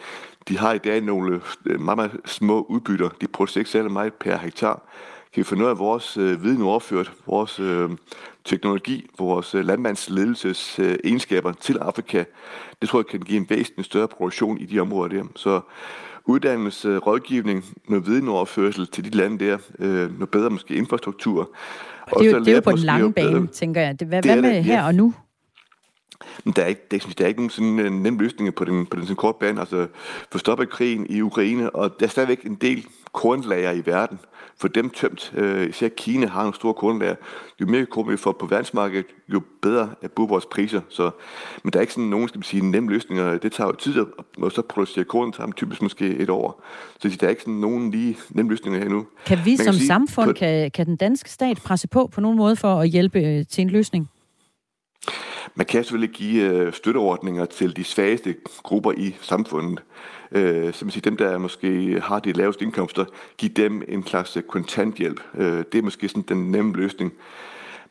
[0.48, 3.08] de har i dag nogle øh, meget, meget små udbytter.
[3.20, 4.82] De producerer ikke særlig meget per hektar.
[5.34, 7.90] Kan vi få noget af vores øh, viden overført, vores øh,
[8.44, 12.24] teknologi, vores øh, landmandsledelses øh, egenskaber til Afrika,
[12.80, 15.24] det tror jeg kan give en væsentlig større produktion i de områder der.
[15.36, 15.60] Så
[16.24, 21.50] uddannelse, rådgivning, noget videnoverførsel til de lande der, øh, noget bedre måske infrastruktur.
[22.00, 23.46] Og det er jo, det er jo på den lange bane, bedre.
[23.46, 23.96] tænker jeg.
[24.06, 24.86] Hvad, det hvad med det, her ja.
[24.86, 25.14] og nu?
[26.44, 28.86] Men der er ikke, der, der er ikke nogen sådan uh, nem løsning på den,
[28.86, 29.60] på den sådan korte bane.
[29.60, 29.86] Altså,
[30.32, 34.18] få stoppet krigen i Ukraine, og der er stadigvæk en del kornlager i verden.
[34.59, 35.32] For dem tømt.
[35.38, 37.14] Uh, især Kina har nogle store kornlager.
[37.61, 40.80] Jo mere korn vi får på verdensmarkedet, jo bedre er vores priser.
[40.88, 41.11] Så,
[41.62, 43.38] men der er ikke sådan nogen, skal man sige, nem løsninger.
[43.38, 44.07] Det tager jo tid, at,
[44.38, 46.64] og så producere korn tager typisk måske et år.
[47.00, 49.07] Så der er ikke sådan nogen lige nem løsninger her nu.
[49.26, 52.38] Kan vi som sige, samfund, på, kan, kan den danske stat presse på på nogen
[52.38, 54.09] måde for at hjælpe øh, til en løsning?
[55.55, 59.82] Man kan selvfølgelig give øh, støtteordninger til de svageste grupper i samfundet.
[60.34, 63.04] Øh, så man siger, dem, der måske har de laveste indkomster,
[63.38, 65.20] give dem en klasse øh, kontanthjælp.
[65.34, 67.12] Øh, det er måske sådan den nemme løsning.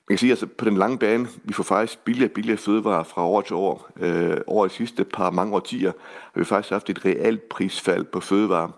[0.10, 3.04] Man kan sige, altså på den lange bane, vi får faktisk billigere og billigere fødevarer
[3.04, 3.90] fra år til år.
[4.00, 5.92] Øh, over de sidste par mange årtier
[6.34, 8.70] har vi faktisk haft et realt prisfald på fødevarer.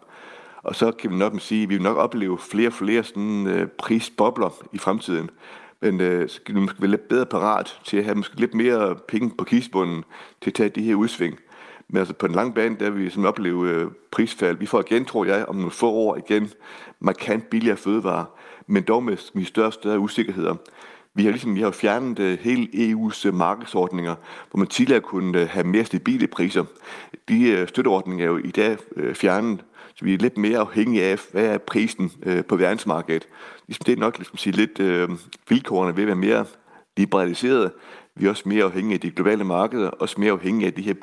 [0.64, 3.48] Og så kan vi nok sige, at vi vil nok opleve flere og flere sådan,
[3.48, 5.30] øh, prisbobler i fremtiden.
[5.82, 8.54] Men øh, så skal vi måske være lidt bedre parat til at have måske lidt
[8.54, 10.04] mere penge på kisbunden
[10.42, 11.40] til at tage de her udsving.
[11.90, 14.58] Men altså på den lange bane, der vil vi sådan opleve øh, prisfald.
[14.58, 16.50] Vi får igen, tror jeg, om nogle få år igen,
[17.00, 18.26] markant billigere fødevarer,
[18.68, 20.56] men dog med, med større og større usikkerheder.
[21.16, 24.16] Vi har ligesom vi har fjernet uh, hele EU's uh, øh, markedsordninger,
[24.52, 26.64] hvor man tidligere kunne uh, have mere stabile priser.
[27.30, 29.64] De uh, støtteordninger er jo i dag uh, fjernet,
[29.96, 33.28] så vi er lidt mere afhængige af, hvad er prisen uh, på verdensmarkedet.
[33.68, 35.18] Ligesom det er nok ligesom sige, lidt uh,
[35.50, 36.46] vilkårene ved at være mere
[36.98, 37.72] liberaliseret.
[38.16, 40.82] Vi er også mere afhængige af de globale markeder, og også mere afhængige af de
[40.82, 40.94] her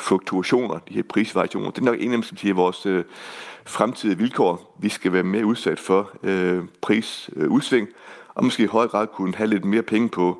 [0.00, 1.70] fluktuationer, de her prisvariationer.
[1.70, 3.04] Det er nok en af dem, som siger, vores øh,
[3.66, 4.76] fremtidige vilkår.
[4.78, 7.94] Vi skal være mere udsat for øh, prisudsving, øh,
[8.34, 10.38] og måske i høj grad kunne have lidt mere penge på,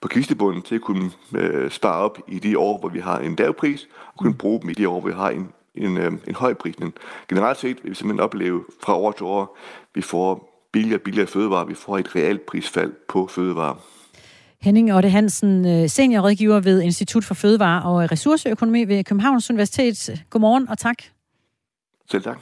[0.00, 3.36] på kistebunden til at kunne øh, spare op i de år, hvor vi har en
[3.36, 6.12] lav pris, og kunne bruge dem i de år, hvor vi har en, en, øh,
[6.26, 6.78] en høj pris.
[6.78, 6.92] Men
[7.28, 9.58] generelt set vil vi simpelthen opleve fra år til år,
[9.94, 13.91] vi får billigere og billigere fødevarer, vi får et reelt prisfald på fødevarer.
[14.62, 20.22] Henning Otte Hansen, øh, seniorrådgiver ved Institut for Fødevare og Ressourceøkonomi ved Københavns Universitet.
[20.30, 20.96] Godmorgen og tak.
[22.10, 22.38] Selv tak.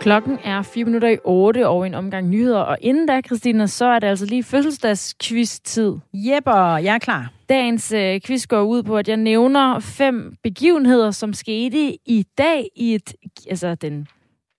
[0.00, 2.60] Klokken er 4 minutter i 8 og en omgang nyheder.
[2.60, 5.96] Og inden da, Christina, så er det altså lige fødselsdags-quiz-tid.
[6.14, 7.32] Jepper, jeg er klar.
[7.48, 12.68] Dagens øh, quiz går ud på, at jeg nævner fem begivenheder, som skete i dag
[12.76, 13.14] i et,
[13.50, 14.08] altså den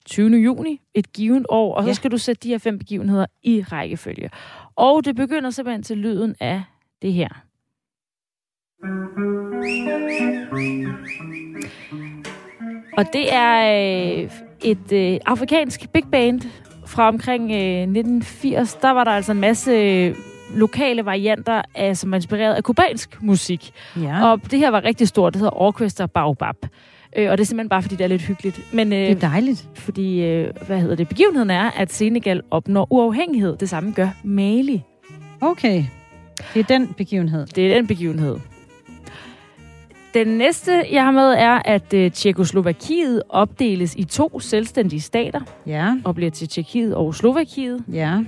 [0.05, 0.37] 20.
[0.37, 1.75] juni, et givet år.
[1.75, 4.29] Og så skal du sætte de her fem begivenheder i rækkefølge.
[4.75, 6.63] Og det begynder simpelthen til lyden af
[7.01, 7.29] det her.
[12.97, 13.59] Og det er
[14.23, 14.31] øh,
[14.63, 16.41] et øh, afrikansk big band
[16.85, 18.73] fra omkring øh, 1980.
[18.73, 20.15] Der var der altså en masse øh,
[20.55, 23.71] lokale varianter, af, som er inspireret af kubansk musik.
[23.95, 24.31] Ja.
[24.31, 25.33] Og det her var rigtig stort.
[25.33, 26.55] Det hedder Orchestra Baobab.
[27.17, 28.73] Øh, og det er simpelthen bare, fordi det er lidt hyggeligt.
[28.73, 29.67] Men, øh, det er dejligt.
[29.73, 33.57] Fordi, øh, hvad hedder det, begivenheden er, at Senegal opnår uafhængighed.
[33.57, 34.83] Det samme gør Mali.
[35.41, 35.83] Okay.
[36.53, 37.47] Det er den begivenhed.
[37.47, 38.37] Det er den begivenhed.
[40.13, 45.41] Den næste, jeg har med, er, at øh, Tjekoslovakiet opdeles i to selvstændige stater.
[45.67, 45.95] Ja.
[46.03, 47.83] Og bliver til Tjekkiet og Slovakiet.
[47.93, 48.19] Ja.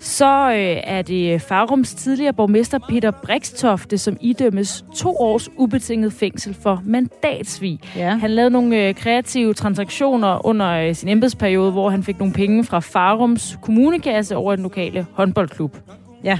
[0.00, 6.54] Så øh, er det Farums tidligere borgmester Peter Brikstofte, som idømmes to års ubetinget fængsel
[6.54, 7.80] for mandatsvig.
[7.96, 8.16] Ja.
[8.16, 12.64] Han lavede nogle øh, kreative transaktioner under øh, sin embedsperiode, hvor han fik nogle penge
[12.64, 15.76] fra Farums kommunekasse over den lokale håndboldklub.
[16.24, 16.38] Ja.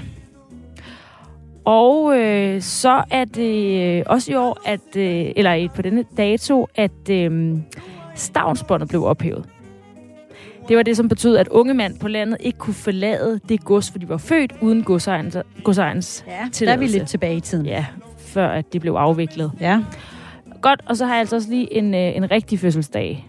[1.64, 6.68] Og øh, så er det øh, også i år, at, øh, eller på denne dato,
[6.74, 7.59] at øh,
[8.14, 9.44] stavnsbåndet blev ophævet.
[10.69, 13.89] Det var det, som betød, at unge mand på landet ikke kunne forlade det gods,
[13.89, 17.66] hvor de var født, uden godsejernes, godsejernes ja, der er vi lidt tilbage i tiden.
[17.66, 17.87] Ja,
[18.19, 19.53] før at det blev afviklet.
[19.61, 19.85] Ja.
[20.61, 23.29] Godt, og så har jeg altså også lige en, øh, en rigtig fødselsdag.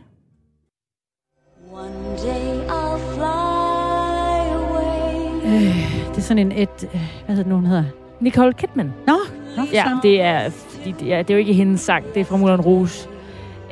[1.72, 1.90] One
[2.24, 5.46] day I'll fly away.
[5.46, 6.70] Øh, det er sådan en et...
[6.84, 7.84] Øh, hvad hedder det nu, hun hedder?
[8.20, 8.94] Nicole Kidman.
[9.08, 9.18] Nå,
[9.58, 12.26] nå Ja, det er, fordi det, er, det er jo ikke hendes sang, det er
[12.26, 13.10] fra Moulin Rouge.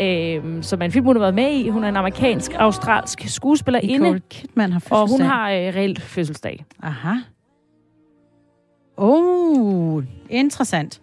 [0.02, 1.70] Øhm, som er en film, hun har været med i.
[1.70, 3.98] Hun er en amerikansk-australsk skuespillerinde.
[3.98, 5.02] Nicole Kidman har fødselsdag.
[5.02, 6.66] Og hun har øh, reelt fødselsdag.
[6.84, 7.14] Aha.
[8.98, 11.02] Oh, interessant.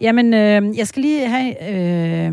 [0.00, 2.32] Jamen, øh, jeg skal lige have øh,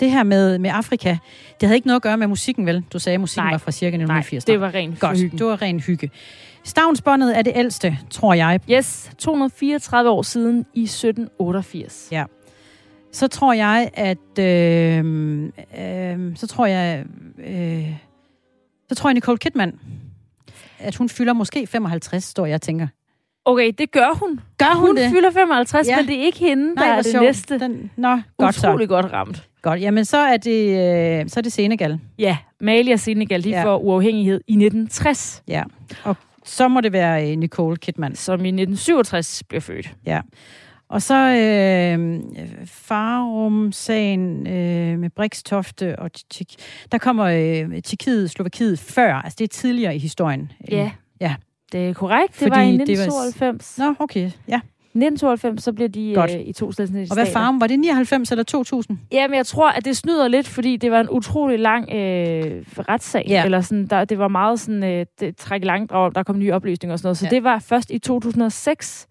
[0.00, 1.16] det her med, med Afrika.
[1.60, 2.84] Det havde ikke noget at gøre med musikken, vel?
[2.92, 3.52] Du sagde, at musikken Nej.
[3.52, 4.46] var fra cirka 1980.
[4.46, 5.38] Nej, det var ren Godt, hygge.
[5.38, 6.10] det var ren hygge.
[6.64, 8.60] Stavnsbåndet er det ældste, tror jeg.
[8.70, 12.08] Yes, 234 år siden i 1788.
[12.12, 12.24] Ja.
[13.16, 14.38] Så tror jeg, at...
[14.38, 14.98] Øh,
[15.78, 17.04] øh, så tror jeg...
[17.46, 17.90] Øh,
[18.88, 19.78] så tror jeg, Nicole Kidman,
[20.78, 22.86] at hun fylder måske 55, står jeg og tænker.
[23.44, 24.40] Okay, det gør hun.
[24.58, 25.10] Gør hun, hun det?
[25.10, 25.96] fylder 55, Ja.
[25.96, 27.24] men det er ikke hende, Nej, der er det sjovt.
[27.26, 27.58] næste.
[27.58, 28.68] Den, nå, godt så.
[28.68, 29.48] Utrolig godt ramt.
[29.62, 31.98] Godt, jamen så er det, så er det Senegal.
[32.18, 33.58] Ja, Mali og Senegal, de Ja.
[33.58, 33.64] ja.
[33.64, 35.42] får uafhængighed i 1960.
[35.48, 35.62] Ja,
[36.04, 38.14] og Så må det være øh, Nicole Kidman.
[38.14, 39.90] Som i 1967 blev født.
[40.06, 40.20] Ja.
[40.88, 42.20] Og så øh,
[42.66, 46.56] Farum-sagen øh, med Brikstofte og Tjek-
[46.92, 49.14] der kommer øh, Tjekkiet, Slovakiet før.
[49.14, 50.52] Altså det er tidligere i historien.
[50.70, 50.90] Ja.
[51.20, 51.34] Ja.
[51.72, 52.28] Det er korrekt.
[52.32, 53.78] Det Fordi var i det var- 1992.
[53.78, 54.30] Nå, okay.
[54.48, 54.60] Ja.
[54.94, 56.30] 1992, så blev de Godt.
[56.34, 57.60] øh, i to selvstændige Og hvad farven?
[57.60, 58.98] Var det 99 eller 2000?
[59.12, 63.24] Jamen, jeg tror, at det snyder lidt, fordi det var en utrolig lang øh, retssag.
[63.28, 63.44] Ja.
[63.44, 66.52] Eller sådan, der, det var meget sådan, øh, det træk i langdrag, der kom nye
[66.52, 67.18] oplysninger og sådan noget.
[67.18, 67.30] Så Ja.
[67.30, 69.06] det var først i 2006,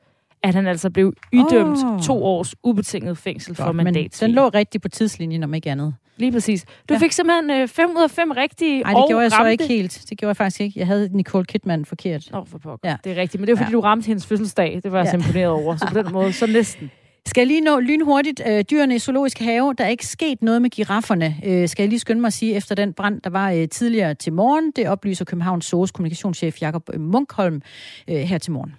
[0.48, 2.02] at han altså blev idømt oh.
[2.02, 4.28] to års ubetinget fængsel for Godt, men mandatsvig.
[4.28, 5.93] den lå rigtigt på tidslinjen, om ikke andet.
[6.18, 6.66] Lige præcis.
[6.89, 7.00] Du Ja.
[7.00, 9.52] fik simpelthen øh, fem ud af fem rigtige, Nej, det gjorde jeg så ramte...
[9.52, 10.06] ikke helt.
[10.10, 10.80] Det gjorde jeg faktisk ikke.
[10.80, 12.30] Jeg havde Nicole Kidman forkert.
[12.32, 12.89] Nå, for pokker.
[12.89, 12.96] Ja.
[13.04, 13.76] Det er rigtigt, men det var fordi, Ja.
[13.78, 14.80] du ramte hendes fødselsdag.
[14.84, 15.12] Det var jeg Ja.
[15.12, 15.76] så imponeret over.
[15.78, 16.91] Så på den måde, så næsten.
[17.28, 19.74] Skal jeg lige nå lynhurtigt øh, dyrene i zoologisk have?
[19.78, 22.56] Der er ikke sket noget med girafferne, øh, skal jeg lige skynde mig at sige,
[22.56, 24.72] efter den brand, der var øh, tidligere til morgen.
[24.76, 27.62] Det oplyser Københavns Zoos kommunikationschef Jakob Munkholm
[28.10, 28.76] øh, her til morgen.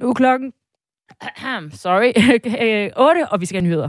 [0.00, 0.52] Nu er klokken...
[1.84, 2.12] Sorry.
[2.64, 3.88] Øh, 8, og vi skal have nyheder.